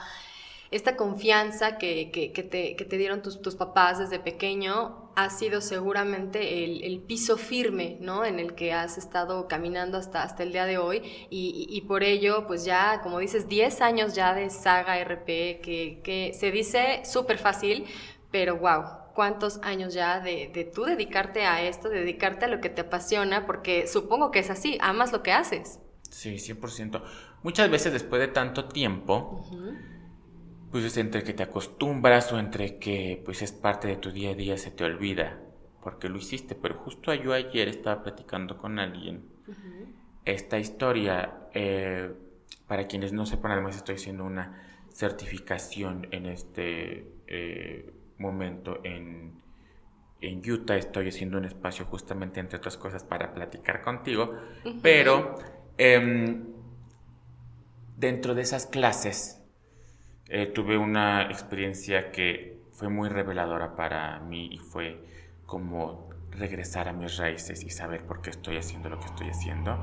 esta 0.71 0.97
confianza 0.97 1.79
que, 1.79 2.11
que, 2.12 2.29
te, 2.43 2.77
que 2.77 2.85
te, 2.85 2.97
dieron 2.97 3.23
tus, 3.23 3.43
tus, 3.43 3.57
papás 3.57 3.99
desde 3.99 4.21
pequeño 4.21 5.11
ha 5.17 5.29
sido 5.29 5.61
seguramente 5.61 6.65
el, 6.65 6.85
el, 6.85 7.00
piso 7.00 7.37
firme, 7.37 7.99
¿no? 8.00 8.25
En 8.25 8.39
el 8.39 8.55
que 8.55 8.73
has 8.73 8.97
estado 8.97 9.49
caminando 9.49 9.99
hasta, 9.99 10.23
hasta 10.23 10.45
el 10.45 10.53
día 10.53 10.67
de 10.67 10.79
hoy 10.79 11.03
y, 11.29 11.67
y, 11.69 11.81
por 11.83 12.05
ello, 12.05 12.47
pues 12.47 12.65
ya, 12.65 13.00
como 13.03 13.19
dices, 13.19 13.49
10 13.49 13.81
años 13.81 14.15
ya 14.15 14.33
de 14.33 14.49
saga 14.49 15.03
RP 15.03 15.61
que, 15.61 16.00
que 16.05 16.33
se 16.39 16.53
dice 16.53 17.03
súper 17.05 17.39
fácil, 17.39 17.87
pero 18.31 18.57
wow, 18.57 18.85
cuántos 19.12 19.59
años 19.62 19.93
ya 19.93 20.21
de, 20.21 20.50
de, 20.55 20.65
tú 20.65 20.85
dedicarte 20.85 21.45
a 21.47 21.62
esto, 21.62 21.89
de 21.89 22.00
dedicarte 22.00 22.45
a 22.45 22.49
lo 22.49 22.61
que 22.61 22.71
te 22.71 22.83
apasiona, 22.83 23.45
porque 23.45 23.89
supongo 23.89 24.31
que 24.31 24.39
es 24.39 24.50
así, 24.50 24.79
amas 24.81 25.11
lo 25.11 25.25
que 25.25 25.33
haces. 25.33 25.81
Sí, 26.11 26.37
100%. 26.37 27.03
Muchas 27.43 27.71
veces 27.71 27.93
después 27.93 28.21
de 28.21 28.29
tanto 28.29 28.67
tiempo, 28.67 29.45
pues 30.71 30.85
es 30.85 30.97
entre 30.97 31.25
que 31.25 31.33
te 31.33 31.43
acostumbras 31.43 32.33
o 32.33 32.39
entre 32.39 32.79
que 32.79 33.21
pues 33.25 33.43
es 33.43 33.53
parte 33.53 33.89
de 33.89 33.97
tu 33.97 34.12
día 34.12 34.31
a 34.31 34.35
día 34.35 34.57
se 34.57 34.71
te 34.71 34.85
olvida 34.85 35.41
porque 35.83 36.09
lo 36.09 36.19
hiciste, 36.19 36.55
pero 36.55 36.75
justo 36.77 37.12
yo 37.15 37.33
ayer 37.33 37.69
estaba 37.69 38.03
platicando 38.03 38.59
con 38.59 38.79
alguien 38.79 39.23
esta 40.25 40.59
historia, 40.59 41.49
eh, 41.55 42.12
para 42.67 42.87
quienes 42.87 43.12
no 43.12 43.27
sepan, 43.27 43.53
además 43.53 43.77
estoy 43.77 43.97
haciendo 43.97 44.25
una 44.25 44.62
certificación 44.93 46.07
en 46.11 46.27
este 46.27 47.07
eh, 47.27 47.93
momento 48.19 48.81
en, 48.85 49.41
en 50.21 50.50
Utah, 50.50 50.77
estoy 50.77 51.09
haciendo 51.09 51.39
un 51.39 51.47
espacio 51.47 51.87
justamente 51.87 52.41
entre 52.41 52.59
otras 52.59 52.77
cosas 52.77 53.03
para 53.03 53.33
platicar 53.33 53.83
contigo, 53.83 54.37
pero 54.83 55.37
em, 55.79 56.45
dentro 57.97 58.35
de 58.35 58.43
esas 58.43 58.67
clases, 58.67 59.39
eh, 60.31 60.47
tuve 60.47 60.79
una 60.79 61.23
experiencia 61.23 62.13
que 62.13 62.61
fue 62.73 62.89
muy 62.89 63.09
reveladora 63.09 63.75
para 63.75 64.21
mí 64.21 64.49
y 64.53 64.59
fue 64.59 65.05
como 65.45 66.09
regresar 66.31 66.89
a 66.89 66.93
mis 66.93 67.17
raíces 67.17 67.65
y 67.65 67.71
saber 67.71 68.07
por 68.07 68.23
qué 68.23 68.31
estoy 68.31 68.57
haciendo 68.57 68.89
lo 68.89 69.01
que 69.01 69.07
estoy 69.07 69.29
haciendo. 69.29 69.83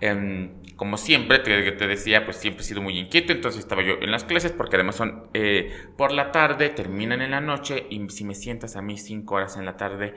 Em, 0.00 0.62
como 0.76 0.98
siempre, 0.98 1.38
te, 1.38 1.72
te, 1.72 1.86
decía, 1.86 2.24
pues 2.24 2.36
siempre 2.36 2.62
he 2.62 2.64
sido 2.64 2.82
muy 2.82 2.98
inquieto, 2.98 3.32
entonces 3.32 3.60
estaba 3.60 3.82
yo 3.82 3.94
en 4.00 4.10
las 4.10 4.24
clases 4.24 4.52
porque 4.52 4.76
además 4.76 4.96
son 4.96 5.28
eh, 5.32 5.72
por 5.96 6.12
la 6.12 6.30
tarde, 6.30 6.68
terminan 6.68 7.22
en 7.22 7.30
la 7.30 7.40
noche 7.40 7.86
y 7.88 8.06
si 8.10 8.24
me 8.24 8.34
sientas 8.34 8.76
a 8.76 8.82
mí 8.82 8.98
cinco 8.98 9.36
horas 9.36 9.56
en 9.56 9.64
la 9.64 9.76
tarde, 9.78 10.14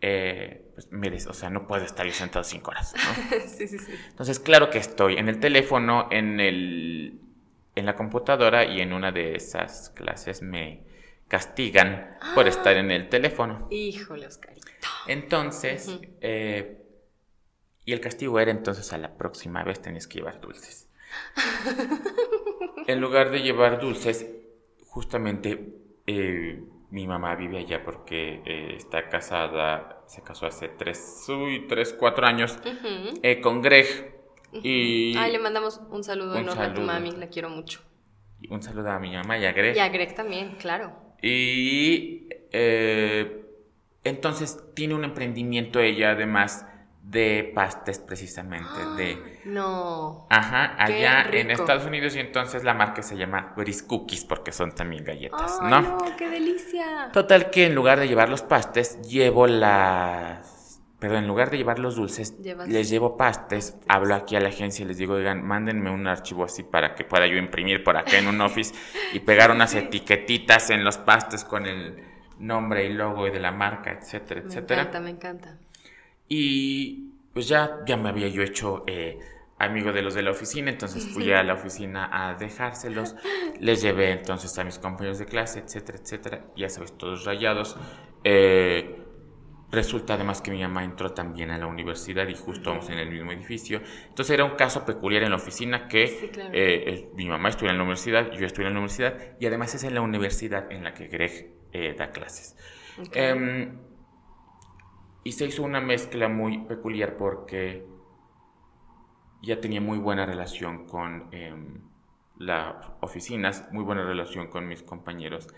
eh, 0.00 0.72
pues 0.74 0.90
mires, 0.90 1.26
o 1.28 1.32
sea, 1.32 1.50
no 1.50 1.66
puedo 1.66 1.84
estar 1.84 2.04
yo 2.04 2.12
sentado 2.12 2.44
cinco 2.44 2.72
horas. 2.72 2.94
sí, 3.46 3.68
sí, 3.68 3.78
sí. 3.78 3.92
Entonces, 4.10 4.40
claro 4.40 4.70
que 4.70 4.78
estoy 4.78 5.16
en 5.16 5.28
el 5.28 5.38
teléfono, 5.38 6.08
en 6.10 6.40
el 6.40 7.23
en 7.74 7.86
la 7.86 7.96
computadora 7.96 8.64
y 8.64 8.80
en 8.80 8.92
una 8.92 9.10
de 9.10 9.34
esas 9.34 9.90
clases 9.90 10.42
me 10.42 10.82
castigan 11.28 12.16
por 12.34 12.46
estar 12.46 12.76
en 12.76 12.90
el 12.90 13.08
teléfono. 13.08 13.66
Híjole, 13.70 14.26
Oscarito. 14.26 14.66
Entonces, 15.06 15.98
eh, 16.20 16.80
y 17.84 17.92
el 17.92 18.00
castigo 18.00 18.38
era 18.38 18.50
entonces 18.50 18.92
a 18.92 18.98
la 18.98 19.16
próxima 19.16 19.64
vez 19.64 19.80
tenías 19.80 20.06
que 20.06 20.18
llevar 20.18 20.40
dulces. 20.40 20.88
en 22.86 23.00
lugar 23.00 23.30
de 23.30 23.40
llevar 23.42 23.80
dulces, 23.80 24.26
justamente 24.86 25.74
eh, 26.06 26.62
mi 26.90 27.06
mamá 27.06 27.34
vive 27.34 27.58
allá 27.58 27.84
porque 27.84 28.42
eh, 28.44 28.74
está 28.76 29.08
casada, 29.08 30.04
se 30.06 30.22
casó 30.22 30.46
hace 30.46 30.68
tres, 30.68 31.24
uy, 31.28 31.66
tres, 31.68 31.92
cuatro 31.98 32.26
años 32.26 32.58
con 33.42 33.62
Greg 33.62 34.13
Y 34.62 35.16
Ay, 35.16 35.32
le 35.32 35.38
mandamos 35.38 35.80
un 35.90 36.04
saludo 36.04 36.36
enorme 36.36 36.64
a 36.64 36.74
tu 36.74 36.80
mami, 36.80 37.12
la 37.12 37.28
quiero 37.28 37.48
mucho. 37.50 37.80
un 38.50 38.62
saludo 38.62 38.90
a 38.90 38.98
mi 38.98 39.12
mamá 39.12 39.38
y 39.38 39.46
a 39.46 39.52
Greg. 39.52 39.76
Y 39.76 39.80
a 39.80 39.88
Greg 39.88 40.14
también, 40.14 40.56
claro. 40.60 40.92
Y 41.22 42.28
eh, 42.52 43.44
entonces 44.04 44.58
tiene 44.74 44.94
un 44.94 45.04
emprendimiento 45.04 45.80
ella 45.80 46.10
además 46.10 46.66
de 47.02 47.52
pastes 47.54 47.98
precisamente, 47.98 48.68
de... 48.96 49.40
No. 49.44 50.26
Ajá, 50.30 50.74
Qué 50.86 50.94
allá 51.06 51.28
en. 51.32 51.50
Estados 51.50 51.84
Unidos 51.84 52.16
y 52.16 52.20
entonces 52.20 52.64
la 52.64 52.72
marca 52.72 53.02
se 53.02 53.16
llama 53.18 53.52
Briss 53.56 53.82
Cookies 53.82 54.24
porque 54.24 54.52
son 54.52 54.72
también 54.74 55.04
galletas, 55.04 55.58
Ay, 55.60 55.70
¿no? 55.70 55.80
no, 55.82 56.16
qué 56.16 56.30
delicia. 56.30 57.10
Total 57.12 57.50
que 57.50 57.66
en 57.66 57.74
lugar 57.74 58.00
de 58.00 58.08
llevar 58.08 58.30
los 58.30 58.40
pastes, 58.42 59.02
llevo 59.02 59.46
las... 59.46 60.53
Perdón, 61.08 61.24
en 61.24 61.28
lugar 61.28 61.50
de 61.50 61.58
llevar 61.58 61.78
los 61.78 61.96
dulces, 61.96 62.38
Llevas 62.42 62.68
les 62.68 62.88
llevo 62.88 63.16
pastes. 63.16 63.72
pastes. 63.72 63.86
Hablo 63.88 64.14
aquí 64.14 64.36
a 64.36 64.40
la 64.40 64.48
agencia 64.48 64.84
y 64.84 64.88
les 64.88 64.96
digo, 64.96 65.14
oigan, 65.14 65.44
mándenme 65.46 65.90
un 65.90 66.06
archivo 66.06 66.44
así 66.44 66.62
para 66.62 66.94
que 66.94 67.04
pueda 67.04 67.26
yo 67.26 67.36
imprimir 67.36 67.84
por 67.84 67.96
acá 67.96 68.18
en 68.18 68.26
un 68.28 68.40
office 68.40 68.74
y 69.12 69.20
pegar 69.20 69.50
unas 69.50 69.72
Sí. 69.72 69.78
etiquetitas 69.78 70.70
en 70.70 70.82
los 70.84 70.96
pastes 70.98 71.44
con 71.44 71.66
el 71.66 72.02
nombre 72.38 72.86
y 72.86 72.92
logo 72.92 73.24
de 73.26 73.38
la 73.38 73.50
marca, 73.52 73.92
etcétera, 73.92 74.40
Me 74.40 74.46
etcétera. 74.48 74.80
encanta, 74.82 75.00
me 75.00 75.10
encanta. 75.10 75.58
Y 76.28 77.10
pues 77.32 77.48
ya, 77.48 77.80
ya 77.86 77.96
me 77.96 78.08
había 78.08 78.28
yo 78.28 78.42
hecho 78.42 78.84
eh, 78.86 79.18
amigo 79.58 79.92
de 79.92 80.02
los 80.02 80.14
de 80.14 80.22
la 80.22 80.30
oficina, 80.30 80.70
entonces 80.70 81.06
fui 81.06 81.30
a 81.32 81.42
la 81.42 81.54
oficina 81.54 82.08
a 82.10 82.34
dejárselos. 82.34 83.14
Les 83.60 83.82
llevé 83.82 84.10
entonces 84.12 84.56
a 84.58 84.64
mis 84.64 84.78
compañeros 84.78 85.18
de 85.18 85.26
clase, 85.26 85.60
etcétera, 85.60 85.98
etcétera. 86.02 86.44
Ya 86.56 86.68
sabes, 86.68 86.96
todos 86.96 87.24
rayados. 87.24 87.76
Eh, 88.24 89.00
resulta 89.74 90.14
además 90.14 90.40
que 90.40 90.50
mi 90.50 90.62
mamá 90.62 90.84
entró 90.84 91.12
también 91.12 91.50
a 91.50 91.58
la 91.58 91.66
universidad 91.66 92.26
y 92.28 92.34
justo 92.34 92.70
vamos 92.70 92.88
en 92.90 92.98
el 92.98 93.10
mismo 93.10 93.32
edificio. 93.32 93.80
Entonces 94.08 94.30
era 94.34 94.44
un 94.44 94.56
caso 94.56 94.84
peculiar 94.86 95.22
en 95.22 95.30
la 95.30 95.36
oficina 95.36 95.88
que 95.88 96.06
Sí, 96.08 96.28
claro. 96.28 96.50
eh, 96.54 96.84
eh, 96.86 97.10
mi 97.14 97.26
mamá 97.28 97.48
estudia 97.50 97.72
en 97.72 97.78
la 97.78 97.82
universidad, 97.82 98.30
yo 98.32 98.46
estudio 98.46 98.68
en 98.68 98.74
la 98.74 98.80
universidad 98.80 99.18
y 99.40 99.46
además 99.46 99.74
es 99.74 99.84
en 99.84 99.94
la 99.94 100.00
universidad 100.00 100.70
en 100.72 100.84
la 100.84 100.94
que 100.94 101.08
Greg 101.08 101.52
eh, 101.72 101.94
da 101.98 102.10
clases. 102.10 102.56
Em, 103.12 103.78
y 105.24 105.32
se 105.32 105.46
hizo 105.46 105.62
una 105.62 105.80
mezcla 105.80 106.28
muy 106.28 106.58
peculiar 106.66 107.16
porque 107.16 107.84
ya 109.42 109.60
tenía 109.60 109.80
muy 109.80 109.98
buena 109.98 110.26
relación 110.26 110.86
con 110.86 111.28
las 112.38 112.76
oficinas, 113.00 113.70
muy 113.72 113.84
buena 113.84 114.04
relación 114.04 114.48
con 114.48 114.68
mis 114.68 114.82
compañeros 114.82 115.48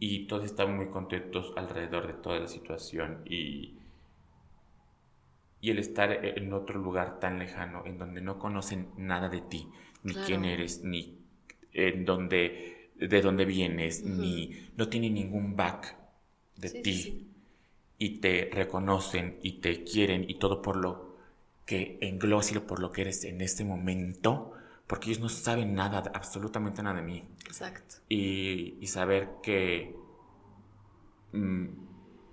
y 0.00 0.26
todos 0.26 0.44
estaban 0.44 0.76
muy 0.76 0.88
contentos 0.90 1.52
alrededor 1.56 2.06
de 2.06 2.14
toda 2.14 2.40
la 2.40 2.48
situación 2.48 3.22
y, 3.26 3.78
y 5.60 5.70
el 5.70 5.78
estar 5.78 6.12
en 6.12 6.52
otro 6.52 6.78
lugar 6.78 7.20
tan 7.20 7.38
lejano 7.38 7.84
en 7.86 7.98
donde 7.98 8.20
no 8.20 8.38
conocen 8.38 8.88
nada 8.96 9.28
de 9.28 9.40
ti, 9.40 9.68
ni 10.02 10.14
Claro. 10.14 10.20
quién 10.20 10.44
eres, 10.44 10.82
ni 10.84 11.18
en 11.72 12.04
dónde, 12.04 12.90
de 12.96 13.20
dónde 13.22 13.44
vienes, 13.46 14.04
ni 14.04 14.68
no 14.76 14.88
tiene 14.88 15.08
ningún 15.10 15.56
back 15.56 15.96
de 16.56 16.70
Sí, 16.70 16.82
ti 16.82 16.96
sí. 17.02 17.34
y 17.98 18.20
te 18.20 18.50
reconocen 18.52 19.38
y 19.42 19.60
te 19.60 19.84
quieren 19.84 20.24
y 20.28 20.36
todo 20.38 20.62
por 20.62 20.76
lo 20.76 21.16
que 21.66 21.98
lo 22.02 22.66
por 22.66 22.80
lo 22.80 22.92
que 22.92 23.02
eres 23.02 23.24
en 23.24 23.40
este 23.40 23.64
momento, 23.64 24.52
porque 24.86 25.10
ellos 25.10 25.20
no 25.20 25.28
saben 25.28 25.74
nada, 25.74 26.02
absolutamente 26.14 26.82
nada 26.82 26.96
de 26.96 27.02
mí. 27.02 27.28
Exacto. 27.46 27.96
Y, 28.08 28.76
y 28.80 28.86
saber 28.86 29.28
que 29.42 29.96
mm, 31.32 31.66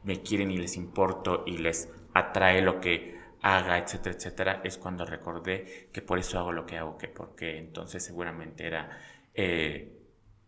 me 0.04 0.22
quieren 0.22 0.52
y 0.52 0.58
les 0.58 0.76
importo 0.76 1.44
y 1.46 1.58
les 1.58 1.90
atrae 2.14 2.62
lo 2.62 2.80
que 2.82 3.20
haga, 3.42 3.78
etcétera, 3.78 4.16
etcétera, 4.16 4.62
es 4.64 4.78
cuando 4.78 5.06
recordé 5.06 5.90
que 5.92 6.02
por 6.02 6.20
eso 6.20 6.40
hago 6.40 6.52
lo 6.52 6.66
que 6.66 6.78
hago, 6.78 6.98
que 6.98 7.08
porque 7.08 7.58
entonces 7.58 8.04
seguramente 8.04 8.68
era 8.68 9.00
eh, 9.34 9.98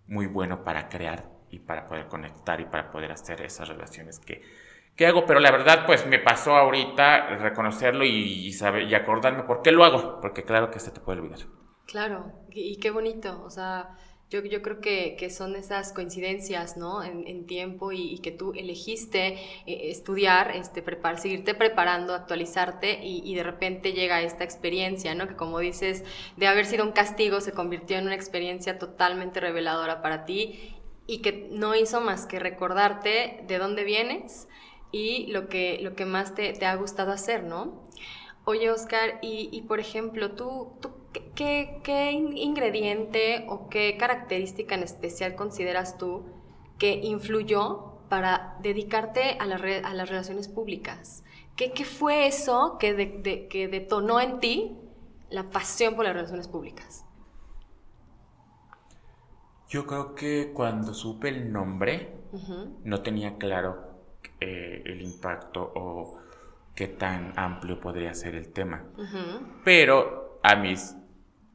muy 0.07 0.27
bueno 0.27 0.63
para 0.63 0.89
crear 0.89 1.29
y 1.49 1.59
para 1.59 1.87
poder 1.87 2.07
conectar 2.07 2.59
y 2.59 2.65
para 2.65 2.91
poder 2.91 3.11
hacer 3.11 3.41
esas 3.41 3.69
relaciones 3.69 4.19
que, 4.19 4.41
que 4.95 5.07
hago, 5.07 5.25
pero 5.25 5.39
la 5.39 5.51
verdad 5.51 5.85
pues 5.85 6.05
me 6.05 6.19
pasó 6.19 6.55
ahorita 6.55 7.37
reconocerlo 7.37 8.03
y, 8.05 8.47
y 8.47 8.53
saber, 8.53 8.83
y 8.83 8.93
acordarme 8.93 9.43
por 9.43 9.61
qué 9.61 9.71
lo 9.71 9.83
hago, 9.83 10.19
porque 10.21 10.43
claro 10.43 10.69
que 10.69 10.79
se 10.79 10.91
te 10.91 10.99
puede 10.99 11.21
olvidar. 11.21 11.39
Claro, 11.85 12.31
y, 12.49 12.77
qué 12.77 12.91
bonito, 12.91 13.43
o 13.45 13.49
sea, 13.49 13.97
yo, 14.29 14.43
yo 14.43 14.61
creo 14.61 14.79
que, 14.79 15.15
que 15.19 15.29
son 15.29 15.55
esas 15.55 15.91
coincidencias, 15.93 16.77
¿no? 16.77 17.03
En, 17.03 17.27
en 17.27 17.45
tiempo 17.45 17.91
y, 17.91 18.13
y 18.13 18.19
que 18.19 18.31
tú 18.31 18.53
elegiste 18.53 19.33
eh, 19.67 19.89
estudiar, 19.91 20.55
este, 20.55 20.81
prepar, 20.81 21.19
seguirte 21.19 21.53
preparando, 21.53 22.15
actualizarte 22.15 23.03
y, 23.03 23.21
y 23.29 23.35
de 23.35 23.43
repente 23.43 23.91
llega 23.93 24.21
esta 24.21 24.43
experiencia, 24.43 25.13
¿no? 25.13 25.27
Que 25.27 25.35
como 25.35 25.59
dices, 25.59 26.03
de 26.37 26.47
haber 26.47 26.65
sido 26.65 26.85
un 26.85 26.93
castigo 26.93 27.41
se 27.41 27.51
convirtió 27.51 27.97
en 27.97 28.05
una 28.05 28.15
experiencia 28.15 28.79
totalmente 28.79 29.39
reveladora 29.39 30.01
para 30.01 30.25
ti 30.25 30.75
y 31.05 31.19
que 31.21 31.47
no 31.51 31.75
hizo 31.75 31.99
más 32.01 32.25
que 32.25 32.39
recordarte 32.39 33.43
de 33.45 33.57
dónde 33.59 33.83
vienes 33.83 34.47
y 34.91 35.27
lo 35.31 35.47
que, 35.49 35.79
lo 35.81 35.95
que 35.95 36.05
más 36.05 36.33
te, 36.33 36.53
te 36.53 36.65
ha 36.65 36.75
gustado 36.75 37.11
hacer, 37.11 37.43
¿no? 37.43 37.83
Oye, 38.45 38.69
Oscar, 38.71 39.19
y, 39.21 39.49
y 39.51 39.61
por 39.63 39.79
ejemplo, 39.79 40.31
¿tú, 40.31 40.73
tú 40.81 40.89
qué, 41.13 41.31
qué- 41.35 41.81
qué 41.83 42.11
in- 42.11 42.37
ingrediente 42.37 43.45
o 43.49 43.69
qué 43.69 43.97
característica 43.97 44.75
en 44.75 44.83
especial 44.83 45.35
consideras 45.35 45.97
tú 45.97 46.25
que 46.77 46.93
influyó 47.03 47.93
para 48.09 48.57
dedicarte 48.61 49.37
a, 49.39 49.45
la 49.45 49.57
re- 49.57 49.79
a 49.83 49.93
las 49.93 50.09
relaciones 50.09 50.47
públicas? 50.49 51.23
¿Qué, 51.55 51.71
qué 51.71 51.85
fue 51.85 52.27
eso 52.27 52.77
que, 52.79 52.93
de- 52.93 53.19
de- 53.23 53.47
que 53.47 53.67
detonó 53.69 54.19
en 54.19 54.39
ti 54.39 54.77
la 55.29 55.49
pasión 55.49 55.95
por 55.95 56.03
las 56.05 56.13
relaciones 56.15 56.47
públicas? 56.49 57.05
Yo 59.67 59.85
creo 59.87 60.15
que 60.15 60.51
cuando 60.53 60.93
supe 60.93 61.29
el 61.29 61.51
nombre, 61.51 62.13
no 62.83 63.01
tenía 63.01 63.37
claro 63.37 64.03
eh, 64.39 64.83
el 64.85 65.01
impacto 65.01 65.71
o 65.75 66.19
qué 66.75 66.87
tan 66.87 67.33
amplio 67.35 67.79
podría 67.79 68.13
ser 68.13 68.35
el 68.35 68.51
tema. 68.51 68.83
Pero 69.63 70.39
a 70.43 70.55
mis 70.55 70.95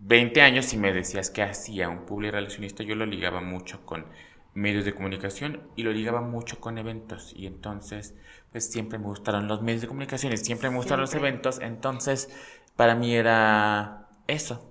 20 0.00 0.40
años, 0.42 0.66
si 0.66 0.76
me 0.76 0.92
decías 0.92 1.30
que 1.30 1.42
hacía 1.42 1.88
un 1.88 2.06
public 2.06 2.32
relacionista, 2.32 2.82
yo 2.82 2.94
lo 2.94 3.06
ligaba 3.06 3.40
mucho 3.40 3.84
con 3.84 4.06
medios 4.54 4.84
de 4.84 4.94
comunicación 4.94 5.62
y 5.76 5.82
lo 5.82 5.92
ligaba 5.92 6.20
mucho 6.20 6.60
con 6.60 6.78
eventos. 6.78 7.32
Y 7.36 7.46
entonces, 7.46 8.14
pues 8.52 8.70
siempre 8.70 8.98
me 8.98 9.06
gustaron 9.06 9.48
los 9.48 9.62
medios 9.62 9.82
de 9.82 9.88
comunicación 9.88 10.32
y 10.32 10.36
siempre 10.36 10.70
me 10.70 10.76
gustaron 10.76 11.02
los 11.02 11.14
eventos. 11.14 11.60
Entonces, 11.60 12.28
para 12.76 12.94
mí 12.94 13.14
era 13.14 14.08
eso. 14.26 14.64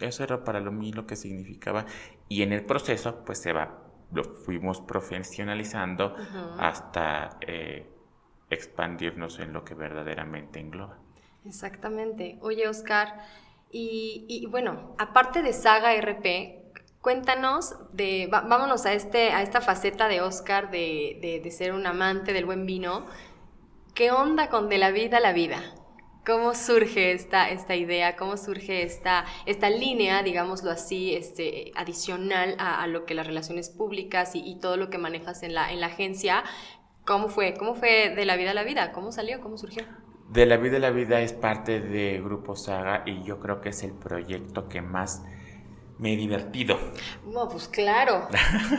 Eso 0.00 0.24
era 0.24 0.42
para 0.42 0.60
lo 0.60 0.72
mí 0.72 0.92
lo 0.92 1.06
que 1.06 1.14
significaba. 1.14 1.86
Y 2.28 2.42
en 2.42 2.52
el 2.52 2.64
proceso, 2.64 3.24
pues 3.24 3.40
se 3.40 3.52
va, 3.52 3.78
lo 4.12 4.24
fuimos 4.24 4.80
profesionalizando 4.80 6.16
hasta 6.58 7.38
eh, 7.46 7.93
expandirnos 8.54 9.38
en 9.40 9.52
lo 9.52 9.64
que 9.64 9.74
verdaderamente 9.74 10.60
engloba. 10.60 10.98
Exactamente. 11.44 12.38
Oye, 12.40 12.68
Oscar, 12.68 13.18
y, 13.76 14.46
bueno, 14.50 14.94
aparte 14.98 15.42
de 15.42 15.52
Saga 15.52 15.94
RP, 15.94 16.62
cuéntanos 17.00 17.74
de, 17.92 18.28
vámonos 18.30 18.86
a, 18.86 18.92
este, 18.92 19.30
a 19.32 19.42
esta 19.42 19.60
faceta 19.60 20.06
de 20.08 20.20
Oscar 20.22 20.70
de, 20.70 21.40
de- 21.42 21.50
ser 21.50 21.72
un 21.72 21.86
amante 21.86 22.32
del 22.32 22.44
buen 22.46 22.66
vino. 22.66 23.06
¿Qué 23.94 24.10
onda 24.12 24.48
con 24.48 24.68
de 24.68 24.78
la 24.78 24.90
vida 24.92 25.18
a 25.18 25.20
la 25.20 25.32
vida? 25.32 25.60
¿Cómo 26.26 26.54
surge 26.54 27.12
esta, 27.12 27.50
esta 27.50 27.76
idea? 27.76 28.16
¿Cómo 28.16 28.36
surge 28.36 28.82
esta, 28.82 29.24
esta 29.46 29.70
línea, 29.70 30.22
digámoslo 30.22 30.70
así, 30.70 31.14
este, 31.14 31.72
adicional 31.76 32.56
a, 32.58 32.82
a 32.82 32.86
lo 32.86 33.04
que 33.06 33.14
las 33.14 33.26
relaciones 33.26 33.70
públicas 33.70 34.34
y, 34.34 34.40
y 34.40 34.58
todo 34.60 34.76
lo 34.76 34.88
que 34.90 34.98
manejas 34.98 35.42
en 35.42 35.54
la, 35.54 35.72
en 35.72 35.80
la 35.80 35.88
agencia? 35.88 36.44
¿Cómo 37.04 37.28
fue? 37.28 37.54
¿Cómo 37.54 37.74
fue 37.74 38.14
de 38.14 38.24
la 38.24 38.36
vida 38.36 38.52
a 38.52 38.54
la 38.54 38.64
vida? 38.64 38.92
¿Cómo 38.92 39.12
salió? 39.12 39.40
¿Cómo 39.40 39.58
surgió? 39.58 39.84
De 40.30 40.46
la 40.46 40.56
vida 40.56 40.78
a 40.78 40.80
la 40.80 40.90
vida 40.90 41.20
es 41.20 41.32
parte 41.32 41.80
de 41.80 42.20
Grupo 42.20 42.56
Saga 42.56 43.02
y 43.06 43.22
yo 43.22 43.40
creo 43.40 43.60
que 43.60 43.68
es 43.68 43.82
el 43.82 43.92
proyecto 43.92 44.68
que 44.68 44.80
más 44.80 45.22
me 45.98 46.14
he 46.14 46.16
divertido. 46.16 46.78
No, 47.26 47.48
pues 47.48 47.68
claro. 47.68 48.28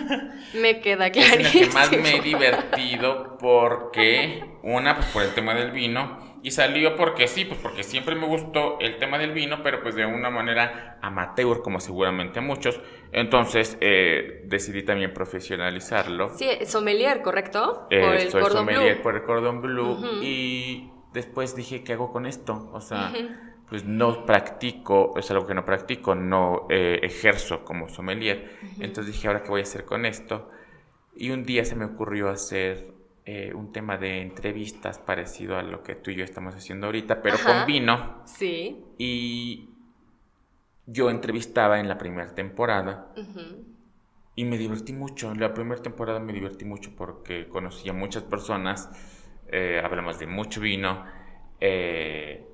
me 0.54 0.82
queda 0.82 1.08
Es 1.08 1.34
en 1.34 1.46
el 1.46 1.52
que 1.52 1.66
más 1.68 1.92
me 1.92 2.18
he 2.18 2.22
divertido 2.22 3.38
porque, 3.38 4.44
una, 4.64 4.96
pues 4.96 5.08
por 5.08 5.24
el 5.24 5.34
tema 5.34 5.54
del 5.54 5.72
vino 5.72 6.35
y 6.46 6.52
salió 6.52 6.96
porque 6.96 7.28
sí, 7.28 7.44
pues 7.44 7.60
porque 7.60 7.82
siempre 7.82 8.14
me 8.14 8.28
gustó 8.28 8.78
el 8.80 9.00
tema 9.00 9.18
del 9.18 9.32
vino, 9.32 9.64
pero 9.64 9.82
pues 9.82 9.96
de 9.96 10.06
una 10.06 10.30
manera 10.30 11.00
amateur, 11.02 11.64
como 11.64 11.80
seguramente 11.80 12.40
muchos. 12.40 12.80
Entonces 13.12 13.80
eh, 13.82 14.44
decidí 14.46 14.84
también 14.84 15.12
profesionalizarlo. 15.12 16.30
Sí, 16.38 16.48
sommelier, 16.68 17.24
¿correcto? 17.24 17.88
Eh, 17.90 18.00
por 18.00 18.14
el 18.16 18.30
soy 18.30 18.44
cordón 18.44 18.60
sommelier 18.60 18.94
blue. 18.94 19.02
por 19.04 19.16
el 19.16 19.24
cordón 19.24 19.62
blue 19.64 19.94
Ujú. 19.94 20.06
y 20.22 20.92
después 21.14 21.56
dije, 21.56 21.84
¿qué 21.84 21.94
hago 21.94 22.12
con 22.12 22.28
esto? 22.28 22.70
O 22.74 22.80
sea, 22.80 23.12
Ujú. 23.12 23.28
pues 23.68 23.84
no 23.84 24.28
practico, 24.28 25.16
es 25.18 25.32
algo 25.32 25.48
que 25.48 25.56
no 25.56 25.66
practico, 25.66 26.14
no 26.14 26.68
eh, 26.70 27.00
ejerzo 27.02 27.64
como 27.64 27.90
sommelier. 27.90 28.52
Entonces 28.80 29.16
dije, 29.16 29.28
¿ahora 29.30 29.42
qué 29.42 29.50
voy 29.50 29.62
a 29.62 29.64
hacer 29.64 29.84
con 29.84 30.06
esto? 30.06 30.48
Y 31.16 31.32
un 31.32 31.44
día 31.44 31.66
se 31.66 31.76
me 31.76 31.86
ocurrió 31.86 32.30
hacer 32.30 32.94
eh, 33.28 33.54
un 33.56 33.72
tema 33.72 33.98
de 33.98 34.22
entrevistas 34.22 35.00
parecido 35.00 35.58
a 35.58 35.64
lo 35.64 35.82
que 35.82 35.96
tú 35.96 36.12
y 36.12 36.16
yo 36.16 36.24
estamos 36.24 36.54
haciendo 36.54 36.86
ahorita, 36.86 37.24
pero 37.24 37.36
Ajá. 37.36 37.58
con 37.60 37.66
vino. 37.66 38.22
Sí. 38.26 38.84
Y 39.00 39.70
yo 40.86 41.10
entrevistaba 41.10 41.80
en 41.80 41.88
la 41.88 41.98
primera 41.98 42.36
temporada 42.36 43.14
y 44.36 44.46
me 44.46 44.58
divertí 44.58 44.94
mucho. 44.94 45.32
En 45.32 45.40
la 45.40 45.54
primera 45.54 45.82
temporada 45.82 46.20
me 46.20 46.34
divertí 46.34 46.66
mucho 46.66 46.92
porque 46.96 47.48
conocí 47.48 47.90
a 47.90 47.94
muchas 47.94 48.22
personas, 48.24 48.90
eh, 49.48 49.82
hablamos 49.84 50.20
de 50.20 50.28
mucho 50.28 50.62
vino, 50.62 51.04
eh, 51.60 52.46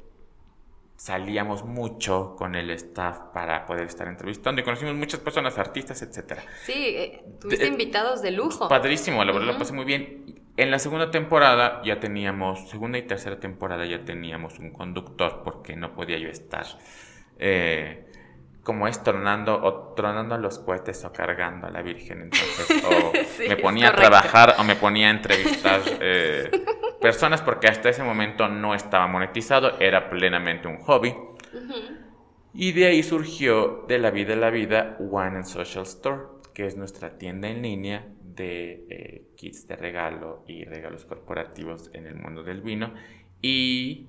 salíamos 0.95 1.65
mucho 1.65 2.35
con 2.37 2.55
el 2.55 2.69
staff 2.69 3.19
para 3.33 3.65
poder 3.65 3.87
estar 3.87 4.07
entrevistando 4.07 4.61
y 4.61 4.63
conocimos 4.63 4.93
muchas 4.93 5.19
personas, 5.19 5.57
artistas, 5.57 6.01
etc. 6.03 6.39
Sí, 6.63 7.11
tuviste 7.39 7.67
invitados 7.67 8.21
de 8.21 8.31
lujo. 8.31 8.69
Padrísimo, 8.69 9.23
la 9.25 9.33
verdad 9.33 9.53
lo 9.53 9.57
pasé 9.57 9.73
muy 9.73 9.83
bien. 9.83 10.41
En 10.61 10.69
la 10.69 10.77
segunda 10.77 11.09
temporada 11.09 11.81
ya 11.83 11.99
teníamos, 11.99 12.69
segunda 12.69 12.99
y 12.99 13.01
tercera 13.01 13.39
temporada 13.39 13.83
ya 13.83 14.05
teníamos 14.05 14.59
un 14.59 14.69
conductor 14.69 15.41
porque 15.43 15.75
no 15.75 15.95
podía 15.95 16.19
yo 16.19 16.29
estar 16.29 16.67
eh, 17.39 18.05
como 18.61 18.87
es 18.87 19.01
tronando 19.01 19.59
o 19.59 19.95
tronando 19.95 20.37
los 20.37 20.59
cohetes 20.59 21.03
o 21.03 21.11
cargando 21.11 21.65
a 21.65 21.71
la 21.71 21.81
Virgen. 21.81 22.21
Entonces, 22.21 22.83
o 22.83 23.11
me 23.49 23.57
ponía 23.57 23.89
a 23.89 23.95
trabajar 23.95 24.53
o 24.59 24.63
me 24.63 24.75
ponía 24.75 25.07
a 25.07 25.09
entrevistar 25.09 25.81
eh, 25.99 26.51
personas 27.01 27.41
porque 27.41 27.67
hasta 27.67 27.89
ese 27.89 28.03
momento 28.03 28.47
no 28.47 28.75
estaba 28.75 29.07
monetizado, 29.07 29.79
era 29.79 30.11
plenamente 30.11 30.67
un 30.67 30.77
hobby. 30.77 31.15
Y 32.53 32.73
de 32.73 32.85
ahí 32.85 33.01
surgió 33.01 33.85
de 33.87 33.97
la 33.97 34.11
vida 34.11 34.33
a 34.33 34.37
la 34.37 34.51
vida 34.51 34.95
One 34.99 35.37
and 35.37 35.45
Social 35.45 35.85
Store, 35.85 36.19
que 36.53 36.67
es 36.67 36.77
nuestra 36.77 37.17
tienda 37.17 37.47
en 37.47 37.63
línea 37.63 38.05
de 38.35 38.85
eh, 38.89 39.27
kits 39.35 39.67
de 39.67 39.75
regalo 39.75 40.43
y 40.47 40.65
regalos 40.65 41.05
corporativos 41.05 41.91
en 41.93 42.07
el 42.07 42.15
mundo 42.15 42.41
del 42.43 42.61
vino. 42.61 42.93
Y 43.41 44.07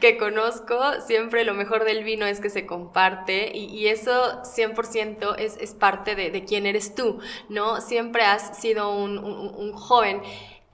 que 0.00 0.18
conozco, 0.18 0.78
siempre 1.06 1.44
lo 1.44 1.54
mejor 1.54 1.84
del 1.84 2.02
vino 2.02 2.26
es 2.26 2.40
que 2.40 2.50
se 2.50 2.66
comparte 2.66 3.56
y, 3.56 3.86
eso 3.86 4.42
100% 4.42 5.36
es, 5.38 5.56
es 5.58 5.74
parte 5.74 6.16
de, 6.16 6.30
de, 6.30 6.44
quién 6.44 6.66
eres 6.66 6.94
tú, 6.94 7.20
¿no? 7.48 7.80
Siempre 7.80 8.24
has 8.24 8.58
sido 8.58 8.92
un, 8.92 9.18
un 9.18 9.72
joven 9.72 10.22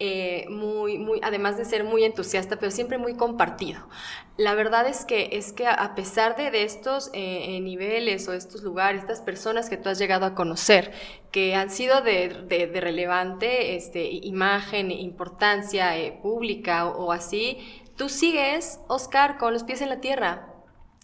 eh, 0.00 0.46
muy, 0.48 0.96
muy, 0.96 1.18
además 1.24 1.56
de 1.56 1.64
ser 1.64 1.82
muy 1.82 2.04
entusiasta, 2.04 2.56
pero 2.56 2.70
siempre 2.70 2.98
muy 2.98 3.14
compartido. 3.14 3.80
La 4.37 4.54
verdad 4.54 4.87
es 4.87 5.04
que, 5.04 5.30
es 5.32 5.52
que 5.52 5.66
a 5.66 5.94
pesar 5.96 6.37
de, 6.37 6.62
estos 6.62 7.08
eh, 7.14 7.56
eh, 7.56 7.61
niveles 7.61 8.28
o 8.28 8.32
estos 8.32 8.62
lugares, 8.62 9.00
estas 9.00 9.20
personas 9.20 9.68
que 9.68 9.76
tú 9.76 9.88
has 9.88 9.98
llegado 9.98 10.24
a 10.24 10.37
conocer, 10.37 10.92
que 11.32 11.56
han 11.56 11.68
sido 11.70 12.00
de, 12.00 12.28
de, 12.46 12.80
relevante 12.80 13.74
este, 13.74 14.08
imagen, 14.08 14.92
importancia 14.92 15.92
pública 16.22 16.87
o, 16.87 17.11
así, 17.11 17.58
tú 17.96 18.08
sigues, 18.08 18.78
Oscar, 18.87 19.37
con 19.37 19.52
los 19.52 19.64
pies 19.64 19.82
en 19.82 19.88
la 19.88 20.00
tierra. 20.00 20.47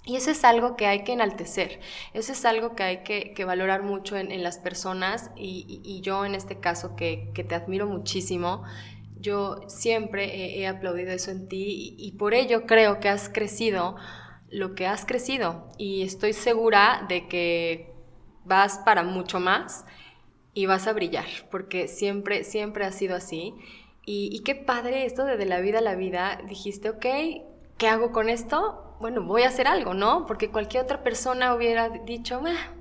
Y 0.07 0.17
eso 0.17 0.31
es 0.31 0.45
algo 0.45 0.77
que 0.77 0.87
hay 0.87 1.03
que 1.03 1.15
enaltecer, 1.15 1.81
eso 2.13 2.33
es 2.33 2.45
algo 2.45 2.77
que 2.77 2.83
hay 2.83 3.03
que, 3.05 3.45
valorar 3.47 3.83
mucho 3.83 4.19
en, 4.19 4.43
las 4.43 4.59
personas 4.59 5.31
y, 5.35 6.01
yo 6.03 6.27
en 6.27 6.35
este 6.35 6.61
caso 6.61 6.95
que, 6.95 7.33
te 7.35 7.55
admiro 7.55 7.87
muchísimo, 7.87 8.65
yo 9.19 9.63
siempre 9.67 10.59
he, 10.61 10.67
aplaudido 10.67 11.11
eso 11.13 11.31
en 11.31 11.49
ti 11.49 11.97
y, 11.99 12.13
por 12.13 12.35
ello 12.35 12.67
creo 12.67 13.01
que 13.01 13.09
has 13.09 13.31
crecido 13.31 13.97
lo 14.51 14.75
que 14.75 14.87
has 14.87 15.07
crecido 15.07 15.71
y 15.79 16.03
estoy 16.03 16.35
segura 16.35 17.07
de 17.09 17.27
que 17.27 17.95
vas 18.45 18.79
para 18.85 19.05
mucho 19.05 19.41
más 19.41 19.87
y 20.53 20.67
vas 20.67 20.87
a 20.87 20.93
brillar, 20.93 21.27
porque 21.51 21.89
siempre, 21.89 22.45
siempre 22.45 22.85
ha 22.85 22.93
sido 22.93 23.17
así. 23.17 23.55
Y, 24.05 24.43
qué 24.45 24.55
padre 24.55 25.07
esto 25.07 25.25
de 25.25 25.39
de 25.39 25.47
la 25.47 25.61
vida 25.61 25.79
a 25.79 25.83
la 25.83 25.95
vida, 25.95 26.41
dijiste, 26.47 26.91
ok, 26.91 27.07
¿qué 27.79 27.89
hago 27.89 28.13
con 28.13 28.29
esto? 28.29 28.84
Bueno, 29.05 29.21
voy 29.21 29.43
a 29.43 29.49
hacer 29.49 29.69
algo, 29.69 29.93
¿no? 29.93 30.25
Porque 30.25 30.49
cualquier 30.49 30.83
otra 30.83 31.03
persona 31.03 31.55
hubiera 31.55 31.91
dicho, 31.91 32.41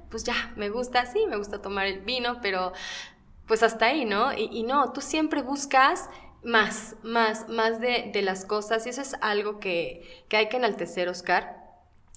pues 0.09 0.23
ya, 0.23 0.53
me 0.55 0.69
gusta, 0.69 1.05
sí, 1.05 1.25
me 1.27 1.35
gusta 1.35 1.61
tomar 1.61 1.85
el 1.85 1.99
vino, 1.99 2.39
pero 2.41 2.71
pues 3.45 3.61
hasta 3.61 3.87
ahí, 3.87 4.05
¿no? 4.05 4.31
Y, 4.31 4.63
no, 4.63 4.93
tú 4.93 5.01
siempre 5.01 5.41
buscas 5.41 6.09
más, 6.41 6.95
más, 7.03 7.49
más 7.49 7.81
de, 7.81 8.17
las 8.23 8.45
cosas 8.45 8.85
y 8.85 8.91
eso 8.91 9.01
es 9.01 9.17
algo 9.19 9.59
que, 9.59 10.23
hay 10.31 10.47
que 10.47 10.55
enaltecer, 10.55 11.09
Oscar. 11.09 11.57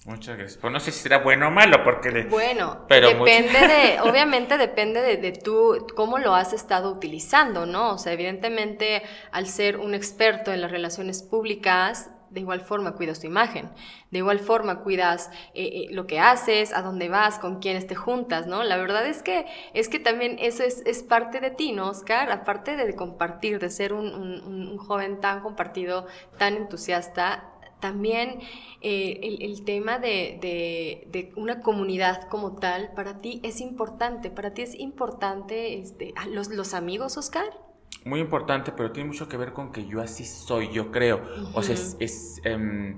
Muchas 0.05 0.37
gracias. 0.37 0.57
Pues 0.61 0.71
no 0.71 0.79
sé 0.79 0.93
si 0.93 0.99
será 1.01 1.17
bueno 1.17 1.49
o 1.49 1.51
malo, 1.51 1.83
porque... 1.83 2.27
Bueno, 2.29 2.85
pero 2.87 3.09
depende 3.09 3.59
de, 3.59 3.99
obviamente 4.09 4.57
depende 4.57 5.01
de, 5.01 5.17
de, 5.17 5.33
tú, 5.33 5.85
cómo 5.97 6.17
lo 6.17 6.33
has 6.33 6.53
estado 6.53 6.93
utilizando, 6.93 7.65
¿no? 7.65 7.95
O 7.95 7.97
sea, 7.97 8.13
evidentemente, 8.13 9.03
al 9.33 9.47
ser 9.47 9.75
un 9.75 9.93
experto 9.93 10.53
en 10.53 10.61
las 10.61 10.71
relaciones 10.71 11.23
públicas, 11.23 12.09
de 12.29 12.41
igual 12.41 12.61
forma 12.61 12.93
cuidas 12.95 13.19
tu 13.19 13.27
imagen, 13.27 13.69
de 14.11 14.19
igual 14.19 14.39
forma 14.39 14.81
cuidas 14.81 15.29
eh, 15.53 15.65
eh, 15.65 15.87
lo 15.91 16.07
que 16.07 16.19
haces, 16.19 16.73
a 16.73 16.81
dónde 16.81 17.09
vas, 17.09 17.39
con 17.39 17.59
quiénes 17.59 17.87
te 17.87 17.95
juntas, 17.95 18.47
¿no? 18.47 18.63
La 18.63 18.77
verdad 18.77 19.05
es 19.05 19.23
que, 19.23 19.45
es 19.73 19.89
que 19.89 19.99
también 19.99 20.37
eso 20.39 20.63
es, 20.63 20.83
es 20.85 21.03
parte 21.03 21.39
de 21.39 21.51
ti, 21.51 21.71
¿no, 21.71 21.89
Oscar? 21.89 22.31
Aparte 22.31 22.75
de 22.75 22.95
compartir, 22.95 23.59
de 23.59 23.69
ser 23.69 23.93
un, 23.93 24.07
un, 24.07 24.77
joven 24.77 25.19
tan 25.19 25.41
compartido, 25.41 26.07
tan 26.37 26.55
entusiasta, 26.55 27.51
también 27.79 28.39
eh, 28.81 29.37
el, 29.39 29.63
tema 29.63 29.99
de, 29.99 30.37
de, 30.41 31.07
de, 31.11 31.31
una 31.35 31.61
comunidad 31.61 32.27
como 32.29 32.55
tal, 32.55 32.91
para 32.93 33.19
ti 33.19 33.39
es 33.43 33.61
importante, 33.61 34.31
para 34.31 34.53
ti 34.53 34.63
es 34.63 34.75
importante 34.75 35.79
este, 35.79 36.13
los, 36.31 36.49
los 36.49 36.73
amigos, 36.73 37.17
Oscar 37.17 37.66
muy 38.07 38.19
importante, 38.19 38.71
pero 38.71 38.91
tiene 38.91 39.07
mucho 39.07 39.27
que 39.27 39.37
ver 39.37 39.53
con 39.53 39.71
que 39.71 39.85
yo 39.85 40.01
así 40.01 40.25
soy, 40.25 40.71
yo 40.71 40.91
creo. 40.91 41.21
O 41.53 41.61
sea, 41.61 41.75
es, 41.75 42.41
em, 42.43 42.97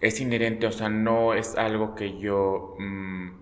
es, 0.00 0.20
inherente, 0.20 0.66
o 0.66 0.72
sea, 0.72 0.88
no 0.88 1.34
es 1.34 1.56
algo 1.56 1.94
que 1.94 2.18
yo... 2.18 2.76
Mm, 2.78 3.40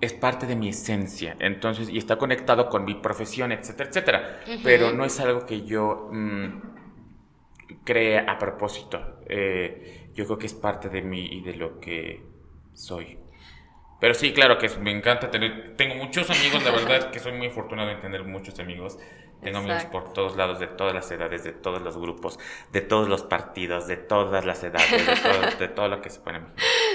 es 0.00 0.12
parte 0.14 0.46
de 0.46 0.56
mi 0.56 0.68
esencia, 0.68 1.36
entonces, 1.38 1.88
y 1.88 1.96
está 1.96 2.18
conectado 2.18 2.68
con 2.68 2.84
mi 2.84 2.96
profesión, 2.96 3.52
etcétera, 3.52 3.88
etcétera. 3.88 4.40
Pero 4.64 4.92
no 4.92 5.04
es 5.04 5.20
algo 5.20 5.46
que 5.46 5.62
yo 5.62 6.08
mm, 6.10 6.72
cree 7.84 8.18
a 8.18 8.36
propósito. 8.36 9.20
Eh, 9.28 10.10
yo 10.12 10.24
creo 10.26 10.38
que 10.38 10.46
es 10.46 10.54
parte 10.54 10.88
de 10.88 11.02
mí 11.02 11.24
y 11.30 11.42
de 11.42 11.54
lo 11.54 11.78
que 11.78 12.20
soy. 12.72 13.21
Pero 14.02 14.14
sí, 14.14 14.32
claro 14.32 14.58
que 14.58 14.68
me 14.80 14.90
encanta 14.90 15.30
tener, 15.30 15.76
tengo 15.76 15.94
muchos 15.94 16.28
amigos, 16.28 16.60
la 16.64 16.72
verdad 16.72 17.12
que 17.12 17.20
soy 17.20 17.30
muy 17.34 17.46
afortunado 17.46 17.88
en 17.88 18.00
tener 18.00 18.24
muchos 18.24 18.58
amigos. 18.58 18.98
Tengo 19.40 19.58
amigos 19.58 19.84
por 19.84 20.12
todos 20.12 20.36
lados, 20.36 20.58
de 20.58 20.66
todas 20.66 20.92
las 20.92 21.08
edades, 21.12 21.44
de 21.44 21.52
todos 21.52 21.80
los 21.80 21.96
grupos, 21.96 22.40
de 22.72 22.80
todos 22.80 23.08
los 23.08 23.22
partidos, 23.22 23.86
de 23.86 23.96
todas 23.96 24.44
las 24.44 24.64
edades, 24.64 25.06
de 25.06 25.16
todo, 25.16 25.56
de 25.56 25.68
todo 25.68 25.88
lo 25.88 26.02
que 26.02 26.10
se 26.10 26.18
puede 26.18 26.40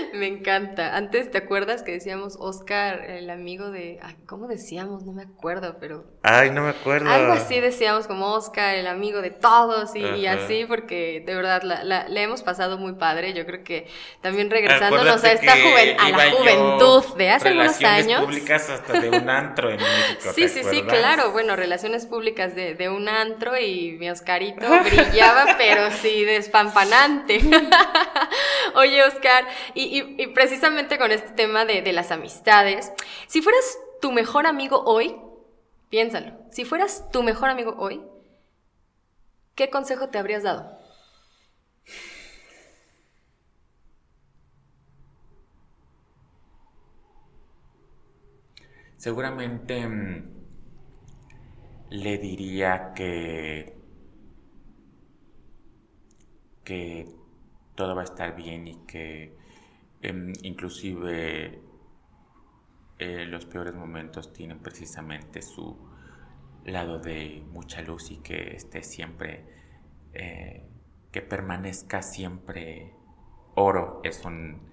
Me 0.14 0.28
encanta. 0.28 0.96
Antes, 0.96 1.32
¿te 1.32 1.38
acuerdas 1.38 1.84
que 1.84 1.92
decíamos 1.92 2.38
Oscar, 2.40 3.06
el 3.10 3.30
amigo 3.30 3.72
de... 3.72 4.00
¿Cómo 4.26 4.48
decíamos? 4.48 5.04
No 5.04 5.14
me 5.14 5.24
acuerdo, 5.24 5.78
pero... 5.80 6.06
Ay, 6.24 6.52
no 6.52 6.62
me 6.62 6.70
acuerdo. 6.70 7.10
Algo 7.10 7.34
así 7.34 7.60
decíamos 7.60 8.08
como 8.08 8.34
Oscar, 8.34 8.76
el 8.76 8.88
amigo 8.88 9.22
de 9.22 9.32
todos 9.32 9.96
y, 9.96 10.26
así, 10.26 10.66
porque 10.68 11.24
de 11.26 11.36
verdad 11.36 11.64
la, 11.64 12.08
le 12.08 12.22
hemos 12.22 12.44
pasado 12.44 12.78
muy 12.78 12.94
padre. 12.94 13.34
Yo 13.34 13.46
creo 13.46 13.64
que 13.64 13.88
también 14.22 14.50
regresándonos 14.50 15.24
a 15.24 15.32
esta 15.32 15.54
a 15.54 16.10
la 16.10 16.32
juventud 16.32 17.18
de 17.18 17.30
hace 17.30 17.52
unos 17.52 17.82
años. 17.84 18.26
públicas 18.26 18.70
hasta 18.70 19.00
de 19.00 19.10
un 19.10 19.30
antro 19.30 19.70
en 19.70 19.78
México. 19.78 20.32
sí, 20.36 20.50
sí, 20.50 20.64
sí, 20.64 20.84
claro. 20.84 21.32
Bueno, 21.32 21.56
relaciones 21.56 22.06
públicas 22.06 22.56
de, 22.56 22.88
un 22.88 23.10
antro 23.10 23.58
y 23.58 23.98
mi 24.00 24.10
Oscarito 24.10 24.66
brillaba, 24.84 25.56
pero 25.58 25.92
sí, 25.92 26.24
despampanante. 26.24 27.40
Oye, 28.76 29.04
Oscar, 29.04 29.46
y, 29.74 29.97
precisamente 30.34 30.98
con 30.98 31.12
este 31.12 31.32
tema 31.32 31.66
de, 31.66 31.82
de 31.82 31.94
las 31.94 32.12
amistades, 32.12 32.92
si 33.28 33.42
fueras 33.42 33.78
tu 34.02 34.12
mejor 34.12 34.46
amigo 34.46 34.84
hoy, 34.86 35.16
piénsalo, 35.90 36.38
si 36.52 36.66
fueras 36.66 37.10
tu 37.12 37.24
mejor 37.24 37.50
amigo 37.50 37.76
hoy, 37.78 38.02
¿qué 39.56 39.70
consejo 39.70 40.10
te 40.10 40.18
habrías 40.18 40.44
dado? 40.44 40.78
Seguramente 48.98 49.88
mm, 49.88 50.38
le 51.92 52.18
diría 52.18 52.94
que, 52.96 53.78
que 56.64 57.08
todo 57.76 57.96
va 57.96 58.02
a 58.02 58.06
estar 58.06 58.36
bien 58.36 58.68
y 58.68 58.86
que 58.86 59.37
em, 60.02 60.34
inclusive 60.44 61.62
eh, 63.00 63.26
los 63.26 63.46
peores 63.46 63.74
momentos 63.76 64.34
tienen 64.34 64.60
precisamente 64.60 65.42
su, 65.42 65.78
lado 66.68 67.00
de 67.00 67.44
mucha 67.52 67.82
luz 67.82 68.12
y 68.12 68.18
que 68.18 68.56
esté 68.56 68.84
siempre, 68.84 69.46
eh, 70.14 70.66
que 71.12 71.22
permanezca 71.22 72.02
siempre 72.02 72.94
oro. 73.56 74.02
Es 74.04 74.24
un 74.26 74.68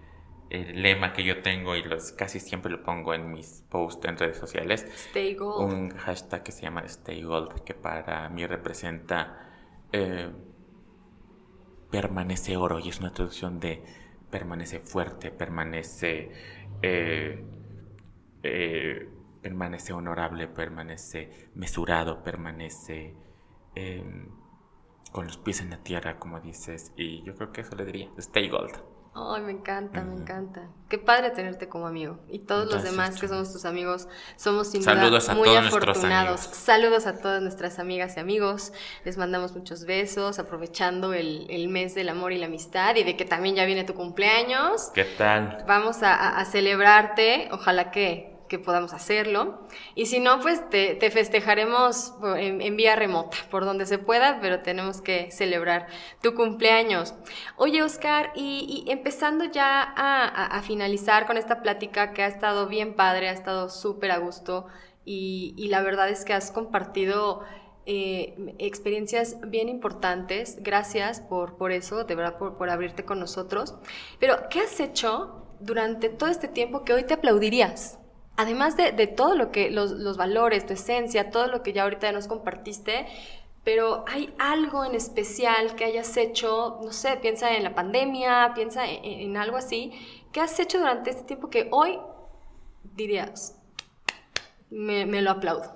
lema 0.50 1.12
que 1.12 1.24
yo 1.24 1.42
tengo 1.42 1.74
y 1.74 1.82
los, 1.82 2.12
casi 2.12 2.38
siempre 2.38 2.70
lo 2.70 2.82
pongo 2.82 3.14
en 3.14 3.32
mis 3.32 3.64
posts 3.70 4.06
en 4.06 4.16
redes 4.16 4.36
sociales. 4.36 4.86
Stay 5.08 5.34
Gold. 5.34 5.72
Un 5.72 5.90
hashtag 5.90 6.42
que 6.42 6.52
se 6.52 6.62
llama 6.62 6.82
Stay 6.82 7.22
Gold, 7.22 7.62
que 7.64 7.74
para 7.74 8.28
mí 8.28 8.46
representa 8.46 9.50
eh, 9.92 10.30
permanece 11.90 12.56
oro 12.56 12.78
y 12.80 12.88
es 12.88 13.00
una 13.00 13.12
traducción 13.12 13.60
de 13.60 13.82
permanece 14.34 14.80
fuerte, 14.80 15.30
permanece, 15.30 16.28
eh, 16.82 17.44
eh, 18.42 19.08
permanece 19.40 19.92
honorable, 19.92 20.48
permanece 20.48 21.50
mesurado, 21.54 22.24
permanece 22.24 23.14
em, 23.76 24.26
con 25.12 25.26
los 25.26 25.36
pies 25.36 25.60
en 25.60 25.70
la 25.70 25.84
tierra, 25.84 26.18
como 26.18 26.40
dices. 26.40 26.92
Y 26.96 27.22
yo 27.22 27.36
creo 27.36 27.52
que 27.52 27.60
eso 27.60 27.76
le 27.76 27.84
diría, 27.84 28.10
stay 28.18 28.48
gold. 28.48 28.74
Ay, 29.16 29.42
me 29.42 29.52
encanta, 29.52 30.02
me 30.02 30.14
encanta. 30.14 30.62
Qué 30.88 30.98
padre 30.98 31.30
tenerte 31.30 31.68
como 31.68 31.86
amigo. 31.86 32.18
Y 32.28 32.40
todos 32.40 32.72
los 32.72 32.82
demás 32.82 33.20
que 33.20 33.28
somos 33.28 33.52
tus 33.52 33.64
amigos, 33.64 34.08
somos 34.36 34.68
sin 34.68 34.82
Saludos 34.82 35.26
duda 35.26 35.34
muy 35.36 35.54
afortunados. 35.54 36.40
Saludos 36.40 37.06
a 37.06 37.18
todas 37.18 37.40
nuestras 37.40 37.78
amigas 37.78 38.16
y 38.16 38.20
amigos. 38.20 38.72
Les 39.04 39.16
mandamos 39.16 39.54
muchos 39.54 39.84
besos, 39.84 40.40
aprovechando 40.40 41.14
el, 41.14 41.46
el, 41.48 41.68
mes 41.68 41.94
del 41.94 42.08
amor 42.08 42.32
y 42.32 42.38
la 42.38 42.46
amistad 42.46 42.96
y 42.96 43.04
de 43.04 43.16
que 43.16 43.24
también 43.24 43.54
ya 43.54 43.64
viene 43.66 43.84
tu 43.84 43.94
cumpleaños. 43.94 44.90
¿Qué 44.92 45.04
tal? 45.04 45.64
Vamos 45.68 46.02
a, 46.02 46.36
a 46.36 46.44
celebrarte. 46.44 47.48
Ojalá 47.52 47.92
que 47.92 48.33
que 48.48 48.58
podamos 48.58 48.92
hacerlo. 48.92 49.66
Y 49.94 50.06
si 50.06 50.20
no, 50.20 50.40
pues 50.40 50.68
te, 50.70 50.98
festejaremos 51.10 52.14
en, 52.36 52.76
vía 52.76 52.96
remota, 52.96 53.36
por 53.50 53.64
donde 53.64 53.86
se 53.86 53.98
pueda, 53.98 54.38
pero 54.40 54.60
tenemos 54.60 55.00
que 55.00 55.30
celebrar 55.30 55.86
tu 56.22 56.34
cumpleaños. 56.34 57.14
Oye, 57.56 57.82
Oscar, 57.82 58.32
y, 58.34 58.84
empezando 58.88 59.44
ya 59.44 59.82
a, 59.96 60.62
finalizar 60.62 61.26
con 61.26 61.36
esta 61.36 61.62
plática 61.62 62.12
que 62.12 62.22
ha 62.22 62.26
estado 62.26 62.68
bien 62.68 62.94
padre, 62.94 63.28
ha 63.28 63.32
estado 63.32 63.68
súper 63.68 64.10
a 64.10 64.18
gusto, 64.18 64.66
y, 65.04 65.68
la 65.68 65.82
verdad 65.82 66.08
es 66.08 66.24
que 66.24 66.32
has 66.32 66.50
compartido... 66.50 67.42
Eh, 67.86 68.54
experiencias 68.56 69.36
bien 69.46 69.68
importantes. 69.68 70.56
Gracias 70.62 71.20
por, 71.20 71.58
por 71.58 71.70
eso, 71.70 72.04
de 72.04 72.14
verdad, 72.14 72.38
por, 72.38 72.56
por 72.56 72.70
abrirte 72.70 73.04
con 73.04 73.20
nosotros. 73.20 73.74
Pero, 74.18 74.48
¿qué 74.48 74.60
has 74.60 74.80
hecho 74.80 75.44
durante 75.60 76.08
todo 76.08 76.30
este 76.30 76.48
tiempo 76.48 76.82
que 76.82 76.94
hoy 76.94 77.04
te 77.04 77.12
aplaudirías? 77.12 77.98
Además 78.36 78.76
de, 78.76 79.06
todo 79.06 79.36
lo 79.36 79.50
que, 79.50 79.70
los, 79.70 80.16
valores, 80.16 80.66
tu 80.66 80.72
esencia, 80.72 81.30
todo 81.30 81.46
lo 81.46 81.62
que 81.62 81.72
ya 81.72 81.84
ahorita 81.84 82.10
nos 82.12 82.26
compartiste, 82.26 83.06
pero 83.64 84.04
hay 84.06 84.34
algo 84.38 84.84
en 84.84 84.94
especial 84.94 85.74
que 85.74 85.84
hayas 85.84 86.16
hecho, 86.16 86.80
no 86.82 86.92
sé, 86.92 87.16
piensa 87.16 87.56
en 87.56 87.64
la 87.64 87.74
pandemia, 87.74 88.52
piensa 88.54 88.84
en, 88.86 89.36
algo 89.36 89.56
así, 89.56 89.92
que 90.32 90.40
has 90.40 90.58
hecho 90.60 90.78
durante 90.78 91.10
este 91.10 91.24
tiempo 91.24 91.48
que 91.48 91.68
hoy 91.70 91.98
dirías, 92.94 93.58
me, 94.70 95.06
lo 95.22 95.30
aplaudo. 95.30 95.72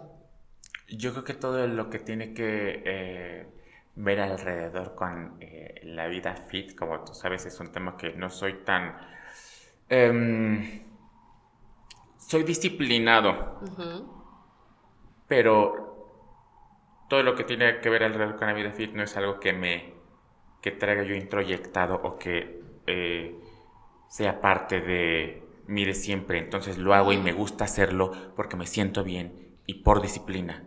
Yo 0.88 1.12
creo 1.12 1.25
que 1.25 1.35
todo 1.35 1.66
lo 1.66 1.88
que 1.90 1.99
tiene 1.99 2.35
que 2.35 2.83
eh, 2.85 3.47
ver 3.94 4.21
alrededor 4.21 4.94
con 4.94 5.37
eh, 5.40 5.81
la 5.85 6.09
vida 6.09 6.35
fit, 6.35 6.75
como 6.75 7.05
tú 7.05 7.14
sabes, 7.14 7.47
es 7.47 7.61
un 7.61 7.73
tema 7.73 7.97
que 7.97 8.12
no 8.12 8.29
soy 8.29 8.64
tan... 8.64 8.99
Em, 9.88 10.88
soy 12.29 12.43
disciplinado, 12.43 13.59
pero 15.27 15.88
todo 17.09 17.23
lo 17.23 17.35
que 17.35 17.43
tiene 17.43 17.81
que 17.81 17.88
ver 17.88 18.03
alrededor 18.05 18.37
con 18.37 18.49
la 18.49 18.53
vida 18.53 18.71
fit 18.71 18.93
no 18.93 19.03
es 19.03 19.17
algo 19.17 19.41
que 19.41 19.55
me 19.55 19.95
que 20.61 20.73
traiga 20.73 21.05
yo 21.05 21.14
introyectado 21.14 21.95
o 22.03 22.19
que 22.19 22.61
eh, 22.87 23.35
sea 24.09 24.43
parte 24.43 24.83
de 24.83 25.43
mí 25.69 25.87
de 25.87 25.95
siempre. 25.95 26.37
Entonces 26.38 26.77
lo 26.77 26.93
hago 26.93 27.14
y 27.14 27.17
me 27.17 27.33
gusta 27.33 27.64
hacerlo 27.64 28.12
porque 28.37 28.57
me 28.57 28.67
siento 28.67 29.05
bien 29.05 29.57
y 29.64 29.83
por 29.83 30.03
disciplina. 30.03 30.64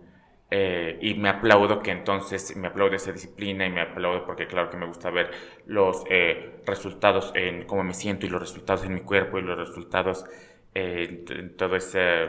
Eh, 0.49 0.97
y 0.99 1.13
me 1.13 1.29
aplaudo 1.29 1.81
que 1.81 1.91
entonces 1.91 2.55
me 2.57 2.69
aplaudo 2.69 2.95
esa 2.95 3.11
disciplina 3.11 3.67
y 3.67 3.69
me 3.69 3.81
aplaudo 3.81 4.25
porque 4.25 4.47
claro 4.47 4.71
que 4.71 4.77
me 4.77 4.87
gusta 4.87 5.11
ver 5.11 5.29
los 5.67 6.03
eh, 6.09 6.63
resultados 6.65 7.31
en 7.35 7.65
cómo 7.67 7.83
me 7.83 7.93
siento 7.93 8.25
y 8.25 8.29
los 8.29 8.41
resultados 8.41 8.83
en 8.83 8.95
mi 8.95 9.01
cuerpo 9.01 9.37
y 9.37 9.43
los 9.43 9.57
resultados 9.57 10.25
en 10.73 11.55
todo 11.57 11.75
ese 11.75 12.23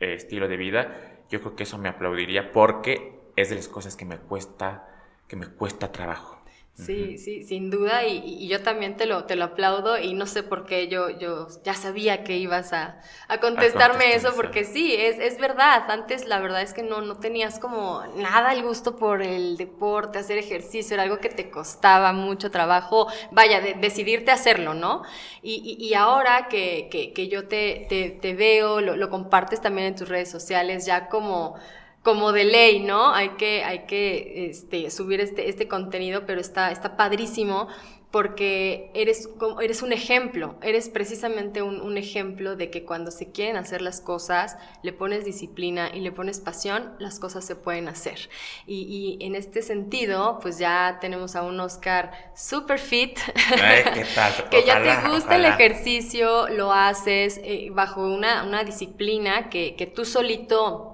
eh, 0.00 0.14
estilo 0.14 0.48
de 0.48 0.56
vida, 0.56 1.24
yo 1.28 1.40
creo 1.40 1.54
que 1.54 1.62
eso 1.62 1.78
me 1.78 1.88
aplaudiría 1.88 2.52
porque 2.52 3.20
es 3.36 3.50
de 3.50 3.56
las 3.56 3.68
cosas 3.68 3.96
que 3.96 4.04
me 4.04 4.18
cuesta, 4.18 4.88
que 5.28 5.36
me 5.36 5.46
cuesta 5.46 5.92
trabajo. 5.92 6.39
Sí, 6.84 7.18
sí, 7.18 7.44
sin 7.44 7.70
duda, 7.70 8.06
y, 8.06 8.48
yo 8.48 8.62
también 8.62 8.96
te 8.96 9.06
lo, 9.06 9.24
te 9.24 9.36
lo 9.36 9.44
aplaudo 9.44 9.98
y 9.98 10.14
no 10.14 10.26
sé 10.26 10.42
por 10.42 10.64
qué 10.64 10.88
yo, 10.88 11.10
yo 11.10 11.46
ya 11.62 11.74
sabía 11.74 12.24
que 12.24 12.36
ibas 12.36 12.72
a, 12.72 13.00
contestarme 13.40 14.14
eso, 14.14 14.32
porque 14.34 14.64
sí, 14.64 14.94
es, 14.94 15.18
es, 15.18 15.38
verdad, 15.38 15.90
antes 15.90 16.26
la 16.26 16.40
verdad 16.40 16.62
es 16.62 16.72
que 16.72 16.82
no, 16.82 17.00
no 17.02 17.16
tenías 17.16 17.58
como 17.58 18.02
nada 18.16 18.52
el 18.52 18.62
gusto 18.62 18.96
por 18.96 19.22
el 19.22 19.56
deporte, 19.56 20.18
hacer 20.18 20.38
ejercicio, 20.38 20.94
era 20.94 21.02
algo 21.02 21.18
que 21.18 21.28
te 21.28 21.50
costaba 21.50 22.12
mucho 22.12 22.50
trabajo, 22.50 23.08
vaya, 23.30 23.60
decidirte 23.60 24.30
a 24.30 24.34
hacerlo, 24.34 24.74
¿no? 24.74 25.02
Y, 25.42 25.76
y, 25.78 25.94
ahora 25.94 26.48
que, 26.48 26.88
que, 26.90 27.28
yo 27.28 27.46
te, 27.48 27.86
te, 27.88 28.10
te 28.10 28.34
veo, 28.34 28.80
lo, 28.80 28.96
lo 28.96 29.10
compartes 29.10 29.60
también 29.60 29.88
en 29.88 29.96
tus 29.96 30.08
redes 30.08 30.30
sociales, 30.30 30.86
ya 30.86 31.08
como 31.08 31.56
como 32.02 32.32
de 32.32 32.44
ley, 32.44 32.80
¿no? 32.80 33.14
Hay 33.14 33.30
que, 33.30 33.62
hay 33.64 33.86
que 33.86 34.48
este, 34.50 34.90
subir 34.90 35.20
este, 35.20 35.48
este 35.48 35.68
contenido, 35.68 36.24
pero 36.26 36.40
está, 36.40 36.70
está 36.70 36.96
padrísimo 36.96 37.68
porque 38.10 38.90
eres, 38.94 39.28
eres 39.62 39.82
un 39.82 39.92
ejemplo, 39.92 40.56
eres 40.62 40.88
precisamente 40.88 41.62
un, 41.62 41.96
ejemplo 41.96 42.56
de 42.56 42.70
que 42.70 42.84
cuando 42.84 43.10
se 43.10 43.30
quieren 43.30 43.56
hacer 43.56 43.82
las 43.82 44.00
cosas, 44.00 44.56
le 44.82 44.92
pones 44.92 45.24
disciplina 45.24 45.90
y 45.94 46.00
le 46.00 46.10
pones 46.10 46.40
pasión, 46.40 46.94
las 46.98 47.20
cosas 47.20 47.44
se 47.44 47.54
pueden 47.54 47.86
hacer. 47.88 48.28
Y, 48.66 49.16
en 49.20 49.36
este 49.36 49.62
sentido, 49.62 50.40
pues 50.42 50.58
ya 50.58 50.98
tenemos 51.00 51.36
a 51.36 51.42
un 51.42 51.60
Oscar 51.60 52.10
super 52.34 52.80
fit, 52.80 53.18
que 54.50 54.64
ya 54.64 54.82
te 54.82 55.08
gusta 55.08 55.36
el 55.36 55.44
ejercicio, 55.44 56.48
lo 56.48 56.72
haces 56.72 57.40
eh, 57.44 57.68
bajo 57.70 58.02
una, 58.02 58.42
una 58.42 58.64
disciplina 58.64 59.50
que, 59.50 59.76
que 59.76 59.86
tú 59.86 60.04
solito 60.04 60.89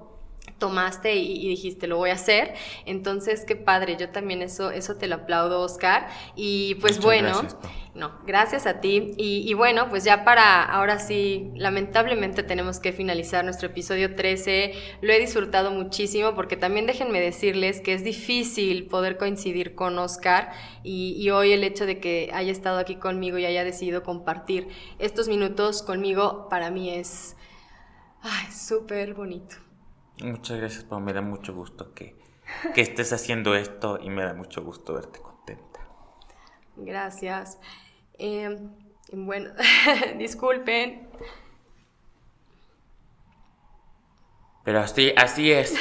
tomaste 0.59 1.15
y, 1.15 1.49
dijiste, 1.49 1.87
lo 1.87 1.97
voy 1.97 2.11
a 2.11 2.15
hacer. 2.15 2.55
Entonces, 2.87 3.45
qué 3.45 3.57
padre, 3.57 3.97
yo 3.99 4.11
también 4.11 4.43
eso, 4.43 4.71
eso 4.71 4.97
te 4.97 5.07
lo 5.07 5.17
aplaudo, 5.17 5.61
Oscar. 5.61 6.09
Y 6.35 6.77
pues 6.77 7.01
bueno, 7.01 7.29
gracias, 7.29 7.57
no, 7.95 8.13
gracias 8.27 8.67
a 8.67 8.81
ti. 8.81 9.13
Y, 9.17 9.53
bueno, 9.55 9.89
pues 9.91 10.05
ya 10.05 10.25
para 10.25 10.65
ahora 10.65 10.99
sí, 10.99 11.51
lamentablemente 11.55 12.43
tenemos 12.43 12.79
que 12.79 12.93
finalizar 12.93 13.45
nuestro 13.45 13.69
episodio 13.69 14.15
13. 14.15 14.73
Lo 15.03 15.13
he 15.13 15.19
disfrutado 15.19 15.71
muchísimo 15.71 16.35
porque 16.35 16.57
también 16.57 16.87
déjenme 16.87 17.21
decirles 17.21 17.81
que 17.81 17.93
es 17.93 18.05
difícil 18.05 18.87
poder 18.87 19.19
coincidir 19.19 19.75
con 19.75 19.99
Oscar 19.99 20.53
y, 20.83 21.17
y 21.19 21.31
hoy 21.31 21.53
el 21.53 21.65
hecho 21.65 21.87
de 21.87 22.01
que 22.01 22.31
haya 22.33 22.53
estado 22.53 22.79
aquí 22.79 22.97
conmigo 22.97 23.39
y 23.39 23.47
haya 23.47 23.65
decidido 23.65 24.03
compartir 24.03 24.69
estos 24.99 25.29
minutos 25.29 25.83
conmigo, 25.83 26.49
para 26.49 26.71
mí 26.71 26.91
es 26.91 27.37
súper 28.51 29.15
bonito. 29.15 29.66
Muchas 30.23 30.59
gracias, 30.59 30.85
Pau. 30.85 31.01
Me 31.01 31.13
da 31.13 31.21
mucho 31.21 31.55
gusto 31.55 31.93
que, 31.93 32.17
que 32.75 32.81
estés 32.81 33.13
haciendo 33.13 33.55
esto 33.55 33.99
y 34.01 34.09
me 34.09 34.23
da 34.23 34.33
mucho 34.33 34.63
gusto 34.65 34.95
verte 34.95 35.21
contenta. 35.21 35.81
Gracias. 36.77 37.59
Em, 38.19 38.71
bueno, 39.13 39.51
disculpen. 40.19 41.09
Pero 44.65 44.81
así, 44.81 45.13
así 45.17 45.53
es. 45.53 45.75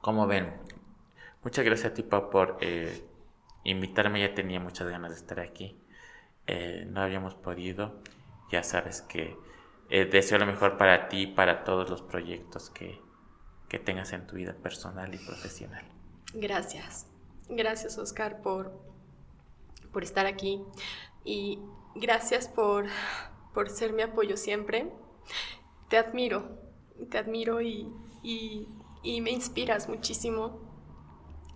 Como 0.00 0.26
ven. 0.26 0.52
Muchas 1.42 1.64
gracias 1.64 1.92
a 1.92 1.94
ti, 1.94 2.02
Pau, 2.02 2.30
por 2.30 2.58
eh, 2.60 3.04
invitarme. 3.64 4.20
Ya 4.20 4.34
tenía 4.34 4.60
muchas 4.60 4.88
ganas 4.88 5.12
de 5.12 5.16
estar 5.16 5.40
aquí. 5.40 5.80
Eh, 6.46 6.86
no 6.88 7.00
habíamos 7.00 7.34
podido. 7.34 8.02
Ya 8.50 8.62
sabes 8.62 9.00
que 9.00 9.36
eh, 9.88 10.04
deseo 10.04 10.38
lo 10.38 10.46
mejor 10.46 10.76
para 10.76 11.08
ti 11.08 11.22
y 11.22 11.26
para 11.26 11.64
todos 11.64 11.90
los 11.90 12.02
proyectos 12.02 12.70
que, 12.70 13.03
que 13.74 13.80
tengas 13.80 14.12
en 14.12 14.24
tu 14.24 14.36
vida 14.36 14.52
personal 14.52 15.12
y 15.12 15.18
profesional. 15.18 15.84
Gracias. 16.32 17.08
Gracias, 17.48 17.98
Oscar, 17.98 18.40
por, 18.40 18.72
por 19.92 20.04
estar 20.04 20.26
aquí 20.26 20.62
y 21.24 21.58
gracias 21.96 22.46
por, 22.46 22.86
por 23.52 23.68
ser 23.70 23.92
mi 23.92 24.02
apoyo 24.02 24.36
siempre. 24.36 24.92
Te 25.88 25.96
admiro, 25.96 26.56
te 27.10 27.18
admiro 27.18 27.60
y, 27.60 27.92
y 28.22 29.20
me 29.20 29.32
inspiras 29.32 29.88
muchísimo. 29.88 30.60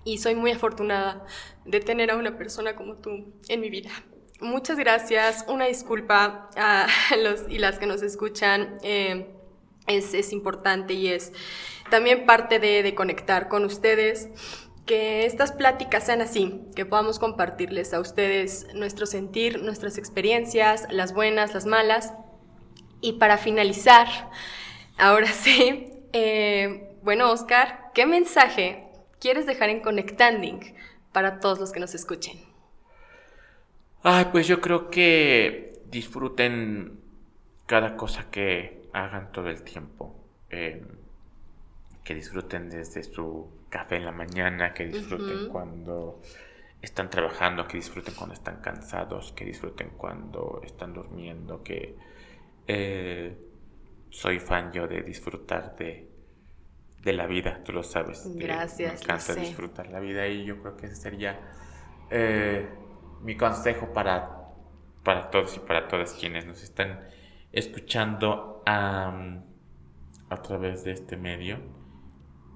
Y 0.05 0.19
soy 0.19 0.35
muy 0.35 0.51
afortunada 0.51 1.25
de 1.67 1.79
tener 1.79 2.11
a 2.11 2.17
una 2.17 2.37
persona 2.37 2.75
como 2.75 2.97
tú 2.97 3.33
en 3.47 3.61
mi 3.61 3.71
vida. 3.71 3.91
Muchas 4.41 4.77
gracias. 4.77 5.45
Una 5.47 5.67
disculpa 5.67 6.51
a 6.57 6.89
los 7.23 7.45
y 7.49 7.59
las 7.59 7.79
que 7.79 7.87
nos 7.87 8.03
escuchan. 8.03 8.79
Eh, 8.83 9.38
es, 9.89 10.33
importante 10.33 10.95
y 10.95 11.09
es 11.09 11.33
también 11.91 12.27
parte 12.27 12.59
de, 12.59 12.95
conectar 12.95 13.49
con 13.49 13.65
ustedes 13.65 14.29
que 14.87 15.27
estas 15.27 15.53
pláticas 15.53 16.07
sean 16.07 16.23
así, 16.23 16.63
que 16.75 16.87
podamos 16.87 17.19
compartirles 17.19 17.93
a 17.93 18.01
ustedes 18.01 18.67
nuestro 18.75 19.05
sentir, 19.05 19.63
nuestras 19.63 19.99
experiencias, 19.99 20.87
las 20.91 21.13
buenas, 21.13 21.53
las 21.53 21.67
malas. 21.67 22.15
Y 23.01 23.15
para 23.15 23.37
finalizar, 23.37 24.07
ahora 24.97 25.29
sí, 25.29 25.93
eh, 26.13 26.97
bueno, 27.03 27.31
Oscar, 27.31 27.91
¿qué 27.95 28.07
mensaje 28.07 28.89
quieres 29.21 29.47
dejar 29.47 29.69
en 29.69 29.81
Conectanding 29.81 30.75
para 31.13 31.41
todos 31.41 31.59
los 31.59 31.73
que 31.73 31.81
nos 31.81 31.95
escuchen? 31.95 32.39
Ay, 34.03 34.27
pues 34.33 34.47
yo 34.47 34.61
creo 34.61 34.91
que 34.91 35.83
disfruten 35.91 37.01
cada 37.67 37.97
cosa 37.97 38.31
que 38.31 38.78
hagan 39.05 39.33
todo 39.33 39.49
el 39.49 39.63
tiempo. 39.63 40.15
Em, 40.51 40.87
que 42.05 42.15
disfruten 42.15 42.71
desde 42.71 43.03
su 43.03 43.51
café 43.69 43.97
en 43.97 44.07
la 44.07 44.13
mañana, 44.13 44.73
que 44.73 44.87
disfruten 44.87 45.49
cuando 45.51 46.23
están 46.81 47.11
trabajando, 47.11 47.69
que 47.69 47.77
disfruten 47.77 48.15
cuando 48.15 48.33
están 48.35 48.63
cansados, 48.63 49.33
que 49.33 49.45
disfruten 49.45 49.91
cuando 49.91 50.63
están 50.65 50.95
durmiendo, 50.95 51.63
que 51.63 51.97
eh, 52.67 53.37
soy 54.09 54.39
fan 54.39 54.73
yo 54.73 54.89
de 54.89 55.03
disfrutar 55.03 55.77
de, 55.77 56.09
de 57.03 57.13
la 57.13 57.27
vida, 57.27 57.63
tú 57.63 57.73
lo 57.73 57.83
sabes. 57.83 58.27
Gracias. 58.37 58.95
me 58.95 59.01
encanta 59.01 59.35
disfrutar 59.35 59.89
la 59.89 60.01
vida 60.01 60.27
y 60.29 60.47
yo 60.47 60.63
creo 60.63 60.79
que 60.79 60.87
ese 60.87 60.97
sería 60.97 61.39
eh, 62.11 62.67
mi 63.21 63.37
consejo 63.37 63.93
para, 63.93 64.47
para 65.05 65.31
todos 65.31 65.57
y 65.57 65.61
para 65.61 65.89
todas 65.89 66.15
quienes 66.15 66.47
nos 66.47 66.63
están 66.63 67.07
escuchando 67.53 68.48
a, 68.69 69.41
a 70.29 70.43
través 70.43 70.85
de 70.85 70.93
este 70.93 71.17
medio 71.17 71.59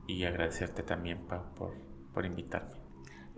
y 0.07 0.25
agradecerte 0.25 0.83
también, 0.83 1.27
por, 1.27 1.75
por 2.13 2.27
invitarme. 2.27 2.75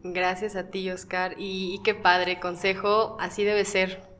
Gracias 0.02 0.56
a 0.56 0.70
ti, 0.70 0.90
Oscar. 0.90 1.36
Y, 1.38 1.74
y, 1.74 1.82
qué 1.82 1.94
padre 1.94 2.40
consejo, 2.40 3.16
así 3.20 3.44
debe 3.44 3.64
ser. 3.64 4.12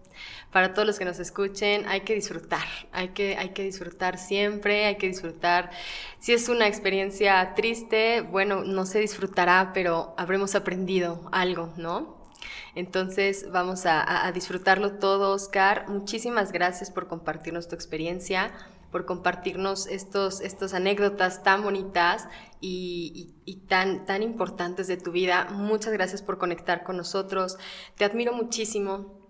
Para 0.53 0.73
todos 0.73 0.87
los 0.87 0.99
que 1.01 1.05
nos 1.05 1.19
escuchen, 1.19 1.89
hay 1.89 2.03
que 2.03 2.15
disfrutar, 2.15 2.65
hay 2.93 3.09
que, 3.09 3.37
hay 3.37 3.49
que 3.49 3.65
disfrutar 3.65 4.19
siempre, 4.19 4.87
hay 4.87 4.97
que 4.99 5.09
disfrutar. 5.09 5.71
Si 6.21 6.33
es 6.33 6.49
una 6.49 6.69
experiencia 6.69 7.55
triste, 7.57 8.21
bueno, 8.21 8.63
no 8.63 8.87
se 8.87 9.01
disfrutará, 9.01 9.73
pero 9.75 10.15
habremos 10.17 10.55
aprendido 10.55 11.29
algo, 11.33 11.75
¿no? 11.77 12.24
Entonces 12.75 13.51
vamos 13.53 13.87
a, 13.87 14.31
disfrutarlo 14.33 14.93
todo, 14.99 15.33
Oscar. 15.33 15.89
Muchísimas 15.89 16.53
gracias 16.53 16.91
por 16.91 17.07
compartirnos 17.07 17.69
tu 17.69 17.75
experiencia, 17.75 18.53
por 18.91 19.07
compartirnos 19.07 19.87
estos, 19.87 20.41
estos 20.41 20.75
anécdotas 20.75 21.43
tan 21.43 21.63
bonitas 21.63 22.29
y, 22.61 23.35
tan, 23.69 24.07
tan 24.07 24.23
importantes 24.23 24.87
de 24.87 24.97
tu 24.97 25.13
vida. 25.13 25.49
Muchas 25.51 25.93
gracias 25.93 26.23
por 26.23 26.39
conectar 26.39 26.83
con 26.83 26.97
nosotros. 26.97 27.59
Te 27.97 28.05
admiro 28.05 28.33
muchísimo 28.33 29.25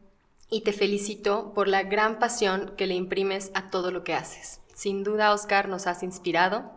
y 0.51 0.63
te 0.63 0.73
felicito 0.73 1.53
por 1.55 1.69
la 1.69 1.83
gran 1.83 2.19
pasión 2.19 2.75
que 2.77 2.87
le 2.87 2.95
imprimes 2.95 3.51
a 3.55 3.71
todo 3.71 3.91
lo 3.91 4.05
que 4.05 4.15
haces. 4.15 4.61
Sin 4.75 5.05
duda, 5.05 5.33
Oscar, 5.33 5.69
nos 5.69 5.87
has 5.87 6.03
inspirado 6.03 6.71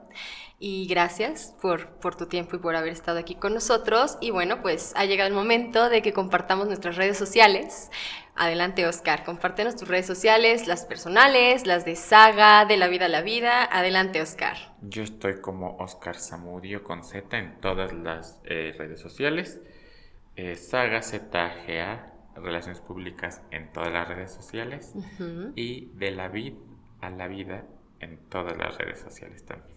y 0.60 0.88
gracias 0.88 1.56
por, 1.62 1.90
por 2.00 2.16
tu 2.16 2.26
tiempo 2.26 2.56
y 2.56 2.60
por 2.60 2.76
haber 2.76 2.92
estado 2.92 3.20
aquí 3.20 3.36
con 3.36 3.54
nosotros. 3.54 4.18
Y 4.22 4.32
bueno, 4.32 4.62
pues 4.62 4.94
ha 4.96 5.06
llegado 5.06 5.28
el 5.28 5.36
momento 5.36 5.90
de 5.90 6.02
que 6.02 6.14
compartamos 6.14 6.68
nuestras 6.68 6.96
redes 6.96 7.18
sociales. 7.18 7.92
Adelante, 8.36 8.88
Oscar, 8.88 9.24
compártenos 9.24 9.76
tus 9.76 9.88
redes 9.88 10.06
sociales, 10.06 10.68
las 10.68 10.86
personales, 10.86 11.66
las 11.68 11.86
de 11.86 11.96
Saga, 11.96 12.66
de 12.66 12.78
la 12.78 12.88
vida 12.88 13.06
a 13.06 13.10
la 13.10 13.22
vida. 13.22 13.64
Adelante, 13.64 14.22
Oscar. 14.22 14.58
Yo 14.82 15.04
estoy 15.04 15.42
como 15.42 15.78
Oscar 15.78 16.18
Zamudio 16.18 16.84
con 16.84 17.04
Z 17.04 17.38
en 17.38 17.60
todas 17.62 17.94
las 17.94 18.42
eh, 18.46 18.74
redes 18.78 19.00
sociales. 19.00 19.60
Eh, 20.36 20.56
Saga 20.56 21.02
ZGA, 21.02 22.14
Relaciones 22.36 22.80
Públicas 22.82 23.42
en 23.52 23.72
todas 23.72 23.92
las 23.92 24.08
redes 24.08 24.32
sociales. 24.32 24.94
Y 25.56 25.92
de 25.96 26.12
la 26.12 26.28
vida 26.30 26.58
a 27.02 27.10
la 27.10 27.28
vida 27.28 27.66
en 28.00 28.18
todas 28.30 28.58
las 28.58 28.78
redes 28.78 29.00
sociales 29.00 29.46
también. 29.46 29.77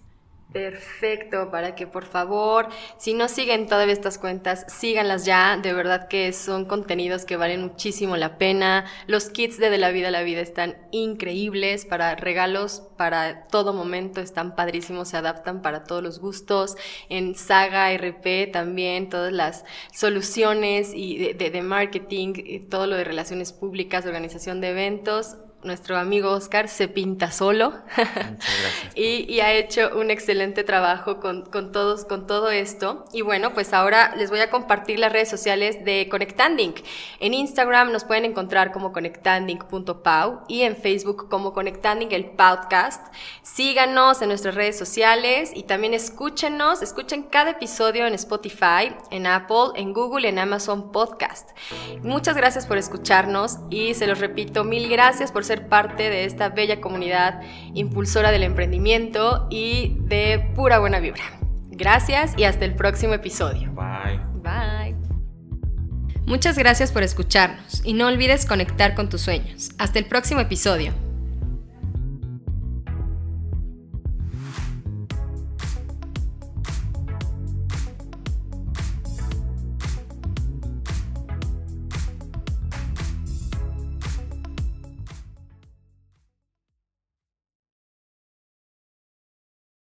Perfecto, 0.52 1.48
para 1.52 1.76
que 1.76 1.86
por 1.86 2.04
favor, 2.06 2.70
si 2.98 3.14
no 3.14 3.28
siguen 3.28 3.68
todavía 3.68 3.92
estas 3.92 4.18
cuentas, 4.18 4.66
síganlas 4.66 5.24
ya, 5.24 5.56
de 5.56 5.72
verdad 5.72 6.08
que 6.08 6.32
son 6.32 6.64
contenidos 6.64 7.24
que 7.24 7.36
valen 7.36 7.62
muchísimo 7.62 8.16
la 8.16 8.36
pena. 8.36 8.84
Los 9.06 9.30
kits 9.30 9.58
de 9.58 9.70
De 9.70 9.78
la 9.78 9.92
Vida 9.92 10.08
a 10.08 10.10
la 10.10 10.24
Vida 10.24 10.40
están 10.40 10.76
increíbles 10.90 11.84
para 11.84 12.16
regalos, 12.16 12.82
para 12.96 13.46
todo 13.46 13.72
momento, 13.72 14.20
están 14.20 14.56
padrísimos, 14.56 15.10
se 15.10 15.18
adaptan 15.18 15.62
para 15.62 15.84
todos 15.84 16.02
los 16.02 16.18
gustos. 16.18 16.74
En 17.08 17.36
Saga 17.36 17.92
RP 17.96 18.50
también, 18.52 19.08
todas 19.08 19.32
las 19.32 19.64
soluciones 19.92 20.90
y 20.92 21.32
de, 21.32 21.50
de 21.50 21.62
marketing, 21.62 22.66
todo 22.68 22.88
lo 22.88 22.96
de 22.96 23.04
relaciones 23.04 23.52
públicas, 23.52 24.04
organización 24.04 24.60
de 24.60 24.70
eventos, 24.70 25.36
nuestro 25.62 25.98
amigo 25.98 26.30
Oscar 26.30 26.68
se 26.68 26.88
pinta 26.88 27.30
solo 27.30 27.74
y, 28.94 29.40
ha 29.40 29.52
hecho 29.52 29.90
un 29.96 30.10
excelente 30.10 30.64
trabajo 30.64 31.20
con, 31.20 31.44
todos, 31.72 32.04
con 32.04 32.26
todo 32.26 32.50
esto. 32.50 33.04
Y 33.12 33.22
bueno, 33.22 33.52
pues 33.54 33.72
ahora 33.72 34.14
les 34.16 34.30
voy 34.30 34.40
a 34.40 34.50
compartir 34.50 34.98
las 34.98 35.12
redes 35.12 35.28
sociales 35.28 35.84
de 35.84 36.08
Conectanding. 36.10 36.74
En 37.20 37.34
Instagram 37.34 37.92
nos 37.92 38.04
pueden 38.04 38.24
encontrar 38.24 38.72
como 38.72 38.92
conectanding.pau 38.92 40.40
y 40.48 40.62
en 40.62 40.76
Facebook 40.76 41.28
como 41.28 41.52
Conectanding 41.52 42.12
el 42.12 42.26
podcast. 42.26 43.12
Síganos 43.42 44.22
en 44.22 44.28
nuestras 44.28 44.54
redes 44.54 44.78
sociales 44.78 45.52
y 45.54 45.64
también 45.64 45.94
escúchenos, 45.94 46.82
escuchen 46.82 47.22
cada 47.22 47.50
episodio 47.50 48.06
en 48.06 48.14
Spotify, 48.14 48.94
en 49.10 49.26
Apple, 49.26 49.72
en 49.76 49.92
Google, 49.92 50.28
en 50.28 50.38
Amazon 50.38 50.92
Podcast. 50.92 51.50
Muchas 52.02 52.36
gracias 52.36 52.66
por 52.66 52.78
escucharnos 52.78 53.58
y 53.70 53.94
se 53.94 54.06
los 54.06 54.20
repito, 54.20 54.64
mil 54.64 54.88
gracias 54.88 55.32
por 55.32 55.44
ser 55.50 55.68
parte 55.68 56.10
de 56.10 56.24
esta 56.26 56.50
bella 56.50 56.80
comunidad 56.80 57.40
impulsora 57.74 58.30
del 58.30 58.44
emprendimiento 58.44 59.48
y 59.50 59.96
de 60.02 60.48
pura 60.54 60.78
buena 60.78 61.00
vibra. 61.00 61.24
Gracias 61.70 62.34
y 62.36 62.44
hasta 62.44 62.64
el 62.64 62.76
próximo 62.76 63.14
episodio. 63.14 63.72
Bye. 63.72 64.20
Bye. 64.34 64.96
Muchas 66.24 66.56
gracias 66.56 66.92
por 66.92 67.02
escucharnos 67.02 67.82
y 67.84 67.94
no 67.94 68.06
olvides 68.06 68.46
conectar 68.46 68.94
con 68.94 69.08
tus 69.08 69.22
sueños. 69.22 69.70
Hasta 69.78 69.98
el 69.98 70.04
próximo 70.04 70.40
episodio. 70.40 70.92